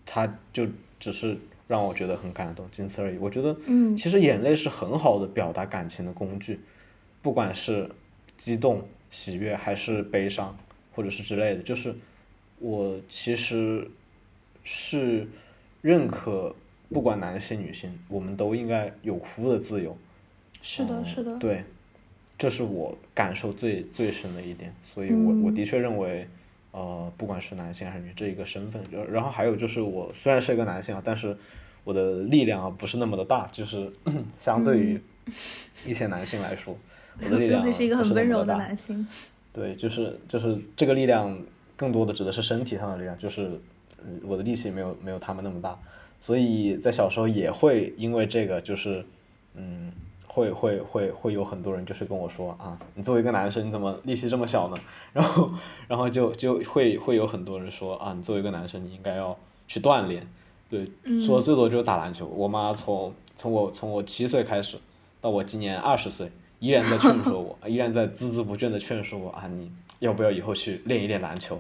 [0.06, 0.66] 他就
[1.02, 3.18] 只是让我觉得很感动，仅此而已。
[3.18, 6.58] 我觉得，嗯其实眼泪是很好的表达感情的工具，
[7.22, 7.90] 不管是
[8.38, 10.58] 激动、喜悦还是悲伤，
[10.96, 11.94] 或者是之类的，就是
[12.60, 13.86] 我其实
[14.64, 15.28] 是
[15.82, 16.56] 认可，
[16.90, 19.96] 不管男性女性，我们都应该有哭的自由。
[20.62, 21.64] 是的，嗯是的，对，
[22.38, 26.28] 这是我感受最最深的一点，所以我我嗯的确认为，
[26.72, 31.38] 呃，不管是男性还是女，这一个身份，然然后还有就是我虽然是一个男性啊，但是
[31.84, 33.90] 我的力量啊不是那么的大，就是
[34.38, 35.00] 相对于
[35.86, 36.76] 一些男性来说，
[37.24, 39.08] 我的力量刘子是一个很温柔的男性。
[39.54, 41.40] 对，就是就是这个力量
[41.78, 43.50] 更多的指的是身体上的力量，就是
[44.04, 45.78] 嗯我的力气没有没有他们那么大，
[46.22, 49.06] 所以在小时候也会因为这个就是
[49.56, 49.92] 嗯
[50.28, 54.78] 会会会会有很多人就是跟我说啊，你作为一个男生你怎么力气这么小呢？
[55.12, 55.50] 然后
[55.88, 59.36] 然后就就会会有很多人说啊，你作为一个男生你应该要
[59.68, 60.28] 去锻炼，
[60.70, 60.86] 对，
[61.26, 62.28] 说的最多就是打篮球。
[62.28, 64.78] 我妈从从我从我七岁开始
[65.20, 71.60] 到我今年二十岁，依然在劝说我，依然在孜孜不倦的劝说我啊，你要不要以后去练一练篮球？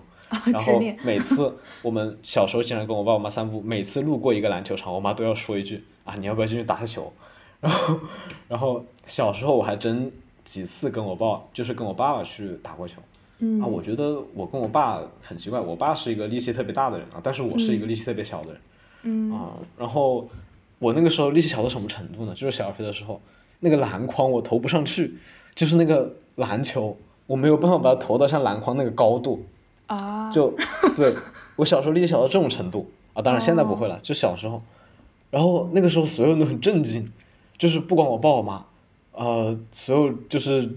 [0.52, 7.12] 然后每 次我们小时候经常跟我爸我妈散步，每次路过一个篮球场，我妈都要说一句啊，你要不要进去打下球？
[7.60, 8.00] 然后，
[8.48, 10.12] 然后小时候我还真
[10.46, 12.96] 几次跟我爸，就是跟我爸爸去打过球。
[13.40, 18.62] 嗯啊，我觉得我跟我爸很奇怪，我爸是一个力气特别大的人啊，但是我是一个力气特别小的人。
[19.04, 20.30] 嗯啊，然后
[20.78, 22.34] 我那个时候力气小到什么程度呢？
[22.36, 23.22] 就是小学的时候，
[23.62, 25.18] 那个篮筐我投不上去，
[25.56, 29.46] 就是那个篮球我没有办法把它投到像篮筐那个高度，
[29.90, 30.54] 啊，就
[30.96, 31.14] 对
[31.58, 34.62] 我小时候力气小到这种程度啊，当然现在不会了，就小时候，
[35.30, 37.12] 然后那个时候所有人都很震惊，
[37.58, 38.66] 就是不管我爸我妈，
[39.12, 40.70] 呃，所有就是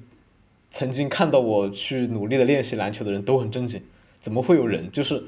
[0.71, 3.81] 曾经看到我去努力的练习篮球的人都很震惊，
[4.21, 4.91] 怎么会有人？
[4.91, 5.23] 就是。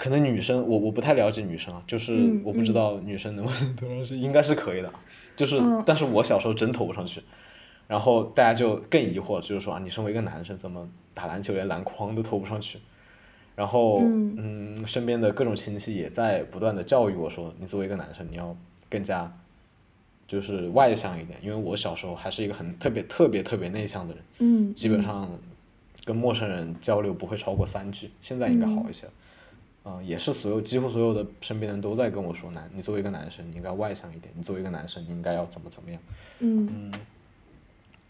[0.00, 4.94] 可能女生，我我不太了解女生啊，就是嗯我不知道女生能不能投上去， 应该是可以的啊，
[5.36, 7.20] 就是嗯，但是我小时候真投不上去，
[7.88, 10.88] 然后大家就更疑惑，就是说啊，你身为一个男生，怎么
[11.18, 12.78] 打篮球连篮筐都投不上去？
[13.56, 14.36] 然后嗯。
[14.38, 18.56] 嗯，身边的各种亲戚也在不断的教育我说，你作为一个男生，你要
[18.88, 19.30] 更加
[20.28, 25.28] 就是外向一点，因为我小时候还是一个很特别特别特别内向的人，嗯，基本上
[26.04, 29.06] 跟陌生人交流不会超过三句，现在应该好一些。
[29.06, 29.12] 了。
[29.90, 36.00] 嗯、也是所有几乎所有的身边的人都在跟我说，男，你作为一个男生，你应该外向一点，你作为一个男生，你应该要怎么怎么样。
[36.40, 36.92] 嗯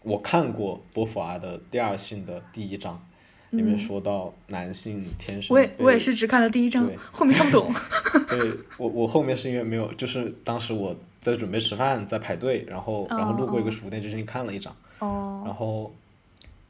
[0.03, 3.01] 我看过波伏娃的《第二性》的第一章，
[3.49, 3.79] 里面嗯。
[3.79, 7.73] 说到男性天生我也我也是只看了第一章对，后面看不懂。
[8.29, 13.71] 对我我后面是因为没有，就是当时我在准备吃饭，在排队，然后然后路过一个哦。
[13.71, 15.91] 书店，就进去看了一章，哦，然后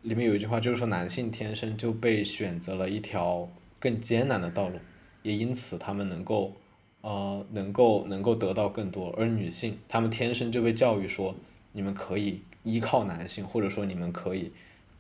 [0.02, 3.48] 里面有一句话就是说男性天生就被选择了一条
[3.80, 4.80] 更艰难的道路，
[5.22, 6.54] 也因此他们能够
[7.02, 11.36] 呃能够能够得到更多，而女性她们天生就被教育说
[11.74, 14.52] 你们可以依靠男性，或者说你们可以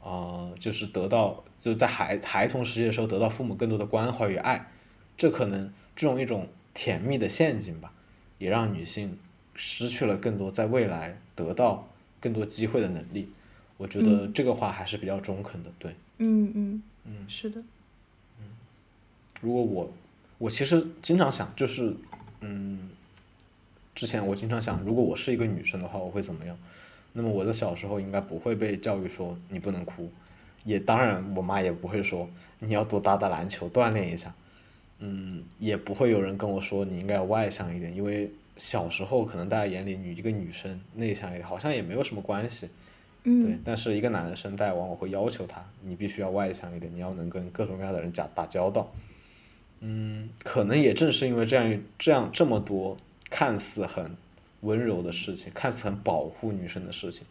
[0.01, 4.67] 呃就是得到就在孩孩童时期的时候得到父母更多的关怀与爱，
[5.17, 7.91] 这可能这种一种甜蜜的陷阱吧，
[8.37, 9.17] 也让女性
[9.55, 11.87] 失去了更多在未来得到
[12.19, 13.29] 更多机会的能力。
[13.77, 15.95] 我觉得这个话还是比较中肯的，对。
[16.17, 17.61] 嗯嗯嗯是的，
[18.39, 18.45] 嗯
[19.41, 19.91] 如果我，
[20.37, 21.95] 我其实经常想，就是，
[22.41, 22.89] 嗯，
[23.95, 26.57] 之前我经常想，如果我是一个女生的话，我会怎么样？
[27.13, 30.09] 那么我的小时候应该不会被教育说你不能哭，
[30.63, 32.29] 也当然我妈也不会说
[32.59, 34.33] 你要多打打篮球锻炼一下，
[34.99, 42.67] 嗯，也不会有人跟我说你应该要外向一点，因为小时候可能大家眼里女一个女生内向一点好像也没有什么关系，
[43.23, 48.91] 嗯对嗯，但是一个男生，大家往往会要求他，你必须要外向一点，你要能跟各种各样的人打打交道。
[49.81, 52.97] 嗯，可能也正是因为这样这样这么多
[53.29, 54.11] 看似很
[54.61, 57.23] 温柔的事情，看似很保护女生的事情，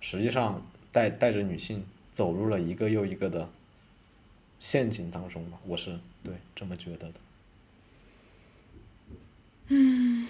[0.00, 0.62] 实际上
[0.92, 1.84] 带带着女性
[2.14, 3.48] 走入了一个又一个的
[4.60, 5.58] 陷阱当中吧。
[5.66, 7.14] 我是对这么觉得的。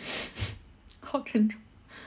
[1.00, 1.60] 好沉重。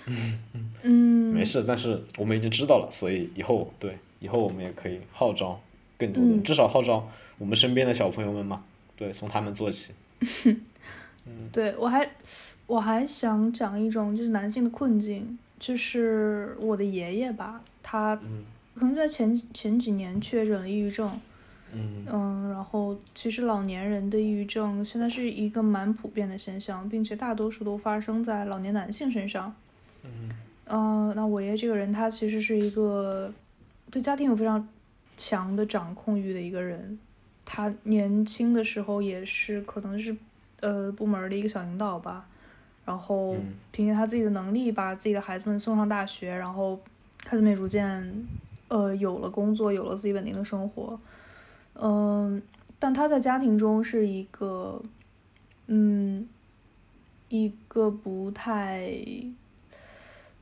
[0.07, 0.39] 嗯
[0.81, 5.61] 嗯，没事，但是我们已经知道了，所以以后对以后我们也可以号召
[5.97, 8.65] 更多的人，嗯至少号召我们身边的小朋友们嘛，
[8.97, 9.93] 对，从他们做起。
[11.51, 12.09] 对我还
[12.67, 18.43] 我还想讲一种就是男性的困境，就是我的爷爷吧，他嗯
[18.75, 21.19] 可能在前前几年确诊了抑郁症，
[21.73, 29.53] 嗯嗯，然后其实老年人的抑郁症现在是一个蛮普遍的现象，并且大多数都发生在老年男性身上。
[30.03, 30.29] 嗯
[30.65, 33.33] 嗯，那我爷这个人，他其实是一个
[33.89, 34.65] 对家庭有非常
[35.17, 36.97] 强的掌控欲的一个人。
[37.43, 40.15] 他年轻的时候也是可能是
[40.61, 42.25] 呃部门的一个小领导吧，
[42.85, 46.79] 然后嗯凭借他自己的能力把自己的孩子们送上大学，然后
[47.25, 48.27] 孩子们也逐渐
[48.67, 50.99] 呃有了工作，有了自己稳定的生活。
[51.75, 52.41] 嗯，
[52.77, 54.81] 但他在家庭中是一个
[55.67, 56.27] 嗯
[57.29, 58.89] 一个不太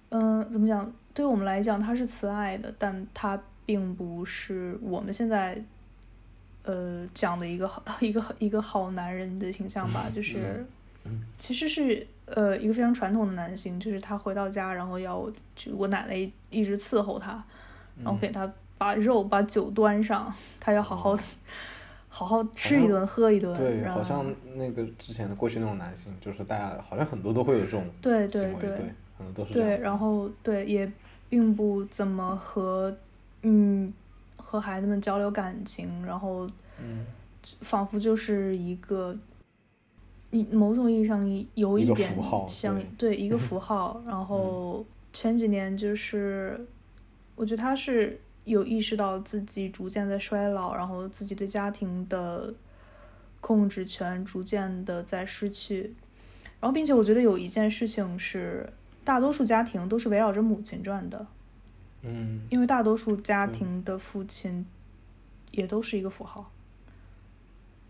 [0.10, 0.92] 嗯，怎么讲？
[1.14, 5.62] 对我们来讲，他是慈爱的，但他并不是我们现在
[6.68, 10.66] 呃讲的一个好 一个一个好男人的形象吧，就是
[11.06, 17.44] 嗯其实是呃一个非常传统的男性，就是他回到家，然后要就我奶奶一一直伺候他，
[18.04, 21.24] 然后给他把肉把酒端上，他要好好的。
[22.10, 28.70] 好好吃一顿，喝一顿，对，然后好像那个之前的过去那种男性，就是大家好像很多都会有这种对，对对。
[28.70, 28.78] 对，
[29.18, 30.92] 可能都是对，然后对也
[31.30, 32.96] 并不怎么和
[33.44, 33.94] 嗯
[34.48, 37.06] 和孩子们交流感情，然后嗯。
[37.62, 39.18] 仿佛就是一个
[40.32, 42.12] 一某种意义上一有一点
[42.50, 46.60] 像对一个 符号，然后前几年就是
[47.36, 52.54] 我觉得他是有意识到自己逐渐在衰老，然后自己对家庭的
[53.40, 55.96] 控制权逐渐的在失去，
[56.60, 58.68] 然后并且我觉得有一件事情是，
[59.06, 61.26] 大多数家庭都是围绕着母亲转的，
[62.02, 62.42] 嗯。
[62.50, 64.66] 因为大多数家庭的父亲
[65.52, 66.52] 也都是一个符号，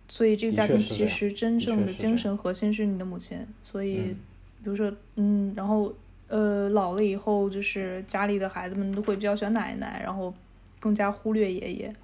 [0.07, 4.15] 所以这个家庭其实真正的精神核心是你的母亲，所以嗯。
[4.63, 5.93] 比如说嗯，然后
[6.27, 10.33] 呃老了以后，就是家里的孩子们都会比较喜欢奶奶，然后
[10.79, 11.95] 更加忽略爷爷。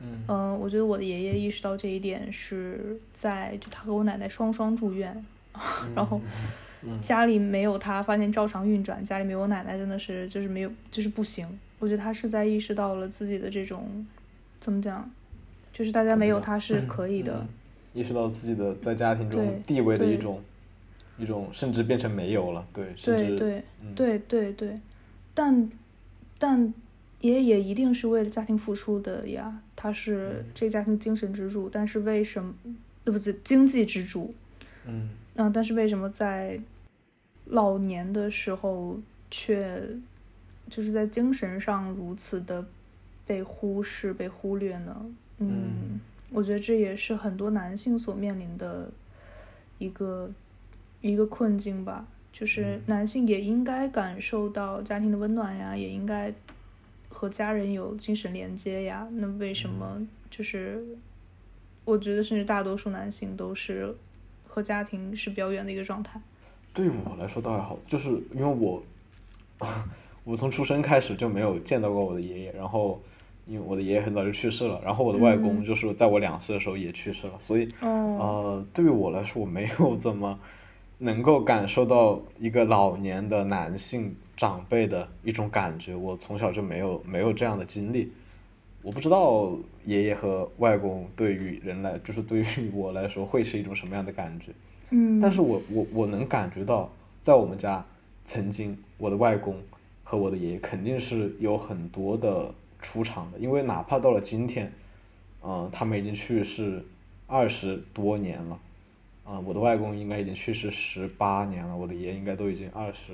[0.00, 0.24] 嗯。
[0.28, 5.24] 嗯，我觉得我的爷爷意识到这一点是在就他和我奶奶双双住院，
[5.94, 6.50] 然后嗯
[7.00, 11.46] 家里没有他，发现照常运转；家里没有我奶奶，真的是就是没有就是不行。
[11.78, 14.06] 我觉得他是在意识到了自己的这种
[14.60, 15.10] 怎么讲，
[15.72, 17.34] 就是大家没有他是可以的。
[17.38, 17.48] 嗯
[17.92, 20.40] 意识到自己的在家庭中地位的一种
[21.18, 23.92] 一种，甚至变成没有了，对，对对嗯。
[23.96, 24.76] 对对对，
[25.34, 25.68] 但
[26.38, 26.72] 但
[27.20, 32.54] 爷爷也一定是为了家庭付出的呀，他是这个家庭精神支柱，但是为什么，
[33.04, 34.32] 对不是，经济支柱，
[34.86, 35.10] 嗯。
[35.34, 36.60] 嗯，但是为什么在
[37.46, 39.82] 老年的时候却
[40.68, 42.66] 就是在精神上如此的
[43.26, 45.06] 被忽视、被忽略呢？
[45.38, 48.90] 嗯，我觉得这也是很多男性所面临的
[49.78, 50.30] 一个
[51.00, 52.06] 一个困境吧。
[52.32, 56.32] 就是男性也应该感受到家庭的温暖呀，也应该
[57.08, 59.08] 和家人有精神连接呀。
[59.12, 60.84] 那为什么就是
[61.84, 63.92] 我觉得，甚至大多数男性都是
[64.46, 66.20] 和家庭是比较远的一个状态。
[66.72, 68.82] 对我来说倒还好，就是因为我
[70.24, 73.00] 我从出生开始就没有见到过我的爷爷，然后
[73.46, 80.38] 因为我的爷爷很早就去世了，然后我的外公就是在我两岁的时候也去世了，所以呃，对于我来说我没有怎么
[80.98, 88.12] 能够感受到一个老年的男性长辈的一种感觉，我从小就没有没有这样的经历，
[88.82, 89.52] 我不知道
[89.84, 94.52] 爷爷和外公对于人来，就是对于我来说会是一种什么样的感觉。
[94.90, 96.90] 嗯，但是我我我能感觉到，
[97.22, 97.84] 在我们家，
[98.24, 99.56] 曾经我的外公
[100.04, 104.72] 和我的爷爷肯定是有很多的出场的，因为哪怕到了今天，
[105.42, 106.84] 嗯、他们已经去世
[107.26, 108.58] 二十多年了，
[109.24, 113.12] 啊、我的外公应该已经去世十八年了，我的爷爷应该都已经二十，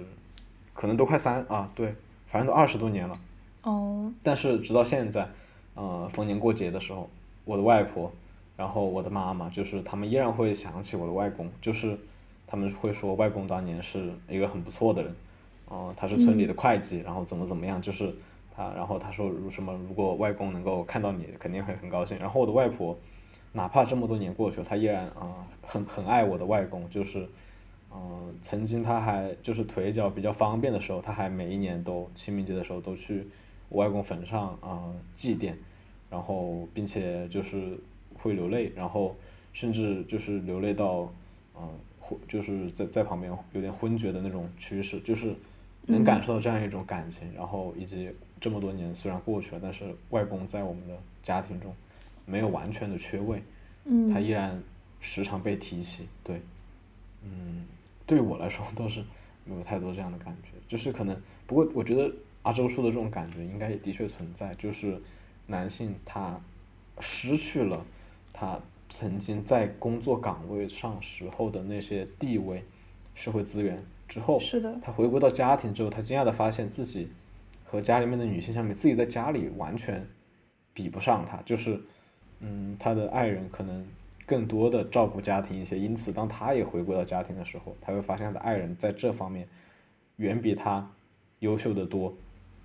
[0.72, 1.94] 可能都快三啊，对，
[2.28, 3.18] 反正都二十多年了。
[3.62, 5.28] 哦，但是直到现在，
[5.74, 7.10] 呃，逢年过节的时候，
[7.44, 8.10] 我的外婆，
[8.56, 11.98] 然后我的妈妈，就是他们依然会想起我的外公，就是
[12.46, 15.14] 他们会说外公当年是一个很不错的人，
[15.70, 18.14] 嗯、他是村里的会计，然后怎么怎么样，就是
[18.54, 22.18] 他，然后他说如什么，如果外公能够看到你，肯定会很高兴。
[22.18, 22.98] 然后我的外婆，
[23.52, 27.28] 哪怕这么多年过去了，她依然啊、呃很很爱我的外公，就是。
[27.98, 33.26] 嗯，曾经他还就是腿脚比较方便的时候，他还每一年都清明节的时候都去
[33.70, 35.54] 我外公坟上啊、呃祭奠，
[36.10, 37.78] 然后并且就是
[38.26, 39.16] 会流泪，然后
[39.52, 41.12] 甚至就是流泪到
[41.56, 41.68] 嗯
[42.00, 45.34] 昏就是在在旁边有点昏厥的那种趋势，就是
[45.86, 48.10] 能感受到这样一种感情，然后以及
[48.40, 51.74] 这么多年虽然过去了，但是外公在我们的家庭中
[52.24, 53.42] 没有完全的缺位，
[53.84, 54.62] 嗯，他依然
[55.00, 56.40] 时常被提起，对，
[57.24, 57.64] 嗯，
[58.06, 59.02] 对于我来说倒是
[59.44, 61.16] 没有太多这样的感觉，就是可能，
[61.46, 62.12] 不过我觉得
[62.42, 65.00] 阿周说的这种感觉应该也的确存在，就是
[65.46, 66.40] 男性他
[67.00, 67.84] 失去了
[68.38, 68.60] 他
[68.90, 72.62] 曾经在工作岗位上时候的那些地位、
[73.14, 77.08] 社会资源之后，是的他回归到家庭之后，他惊讶的发现自己
[77.64, 80.06] 和家里面的女性相比，自己在家里完全
[80.74, 81.80] 比不上他，就是，
[82.40, 83.84] 嗯，他的爱人可能
[84.26, 89.48] 更多的照顾家庭一些，因此当他也回归到家庭的时候，他会发现他的爱人在这方面
[90.16, 90.88] 远比他
[91.38, 92.14] 优秀的多，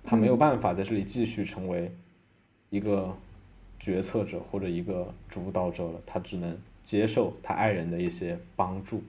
[0.04, 1.90] 他没有办法在这里继续成为
[2.68, 3.16] 一个
[3.82, 9.02] 决策者或者一个主导者了，他只能接受他爱人的一些帮助，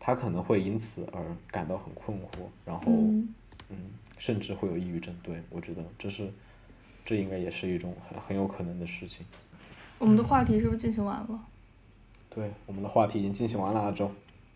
[0.00, 3.28] 他可能会因此而感到很困惑，然后嗯
[3.68, 3.76] 嗯，
[4.18, 5.16] 甚至会有抑郁症。
[5.22, 6.28] 对我觉得这是
[7.04, 9.24] 这应该也是一种很很有可能的事情。
[10.00, 11.46] 我们的话题是不是进行完了？
[12.28, 14.10] 对，我们的话题已经进行完了，阿周，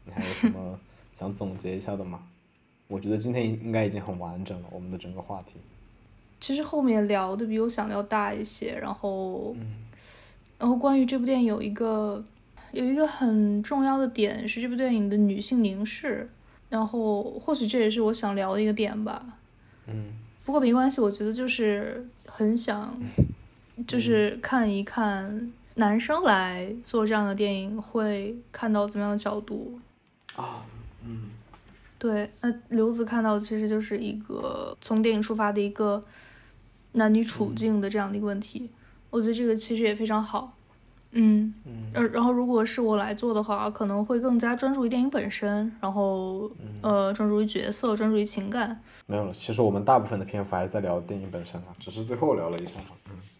[0.04, 0.80] 你还有什么
[1.16, 2.26] 想总结一下的吗？
[2.88, 5.60] 我觉得今天应该已经很完整了，我们的整个话题。
[6.40, 9.86] 其实后面聊的比我想要大一些，然后，嗯
[10.58, 12.22] 然后关于这部电影有一个
[12.72, 16.28] 有一个很重要的点是这部电影的女性凝视，
[16.68, 19.24] 然后或许这也是我想聊的一个点吧。
[19.86, 20.12] 嗯
[20.44, 22.98] 不过没关系，我觉得就是很想，
[23.86, 29.78] 就是看一看男生来做这样的电影会看到怎么样的角度。
[30.34, 30.64] 啊
[31.04, 31.30] 嗯
[31.98, 36.00] 对，那刘子看到的其实就是一个从电影出发的一个
[36.92, 38.70] 男女处境的这样的一个问题，
[39.10, 40.54] 我觉得这个其实也非常好。
[41.12, 46.50] 嗯，嗯呃，然后如果是我来做的话，可能会更加专注于电影本身，然后
[46.82, 48.78] 呃，专注于角色，专注于情感。
[49.06, 49.32] 没有了。
[49.32, 52.72] 其实我们大部分的篇幅还是在聊电影本身啊，只是最后聊了一下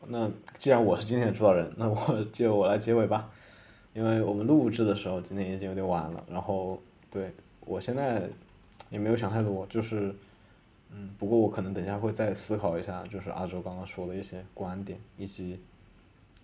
[0.07, 3.29] 那既然我是今天的主导人，那我就我来结尾吧。
[3.93, 6.81] 因为我们录制的时候今天已经有点晚了，然后
[7.11, 7.35] 对
[7.67, 8.23] 我现在
[8.89, 10.15] 也没有想太多，就是
[10.91, 15.61] 嗯，不过我可能等一下会再思考一下，就是阿周刚刚说的一些观点，以及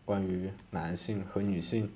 [0.04, 1.90] 关于男性和女性，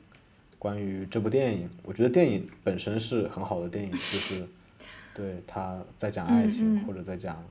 [0.58, 4.46] 关于这部电影，我觉得电影本身是很好的电影，就是
[5.14, 7.44] 对他在讲爱情、或者在讲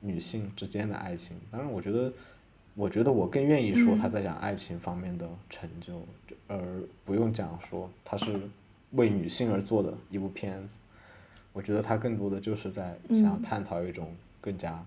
[0.00, 1.36] 女性之间的爱情。
[1.50, 2.12] 当然，我觉得，
[2.74, 6.00] 我觉得我更愿意说嗯他在讲爱情方面的成就，
[6.46, 8.38] 而不用讲说他是
[8.92, 10.76] 为女性而做的一部片子。
[11.52, 14.14] 我觉得他更多的就是在想探讨一种
[14.46, 14.86] 更加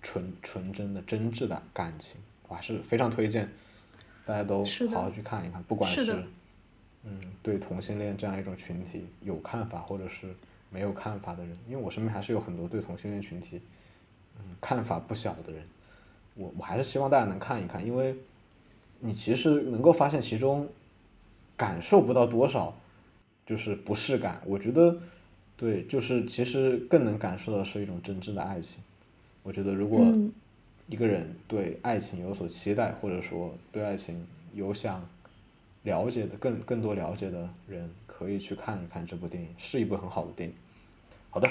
[0.00, 2.18] 纯纯真的真挚的感情，
[2.48, 3.46] 我还是非常推荐
[4.24, 6.24] 大家都好好去看一看，不管是是
[7.04, 10.34] 嗯对同性恋这样一种群体有看法，或者是
[10.70, 13.60] 没有看法的人，因为我身边还是有很多对同性恋群体
[14.38, 15.62] 嗯看法不小的人，
[16.34, 18.16] 我我还是希望大家能看一看，因为
[19.00, 20.66] 你其实能够发现其中
[21.54, 22.74] 感受不到多少
[23.44, 24.98] 就是不适感，我觉得
[25.56, 28.82] 对，就是其实更能感受到是一种真正的爱情。
[29.42, 30.30] 我觉得如果嗯
[30.88, 35.02] 一个人对爱情有所期待，或者说对爱情有想
[35.82, 40.54] 了解的更更多了解的人，可以去看一看这部电影，是一部很好的电影。
[41.30, 41.48] 好的，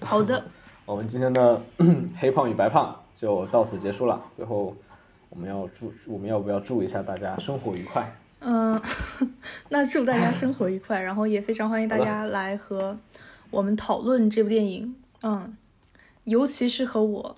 [0.00, 0.44] 好的，
[0.86, 1.60] 我们今天的
[2.16, 4.24] 黑胖与白胖就到此结束了。
[4.34, 4.74] 最后，
[5.28, 8.10] 我们要祝我们要不要祝一下大家生活愉快？
[8.40, 8.80] 嗯，
[9.68, 12.96] 那祝大家生活愉快，然后也非常欢迎大家来和
[13.50, 15.56] 我们讨论这部电影，嗯，
[16.24, 17.36] 尤其是和我，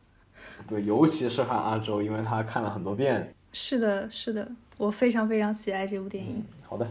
[0.68, 3.34] 对，尤其是和阿周，因为他看了很多遍。
[3.52, 6.86] 是的，是的，我非常非常喜爱这部电影，好的，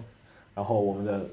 [0.54, 1.28] 然后我们的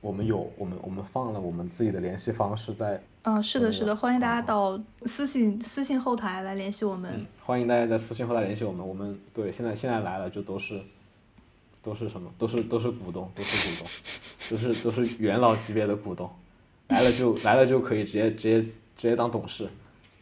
[0.00, 8.86] 我们有我们我们放了我们自己的联系方式在，嗯，是的，是的，欢迎大家到私信私信后台来联系我们，嗯，欢迎大家在私信后台联系我们。
[8.86, 10.82] 我们对现在现在来了就都是
[11.84, 12.32] 都是什么？
[12.38, 13.86] 都是都是股东，都是股东，
[14.50, 16.28] 都是都是元老级别的股东，
[16.88, 19.68] 来了就来了就可以直接直接直接当董事，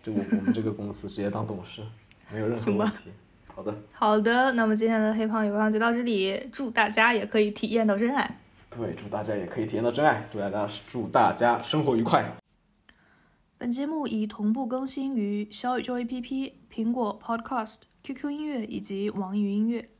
[0.02, 1.80] 就我我们这个公司直接当董事，
[2.32, 3.10] 没有任何问题。
[3.46, 8.38] 好的，好的，那么今天的黑胖与白胖就到这里，祝大家也可以体验到真爱。
[8.70, 12.34] 对，祝大家也可以体验到真爱，祝大家祝大家生活愉快。
[13.58, 19.91] 本节目已同步更新于小宇宙 APP、苹果 Podcast、QQ 音乐以及网易云音乐。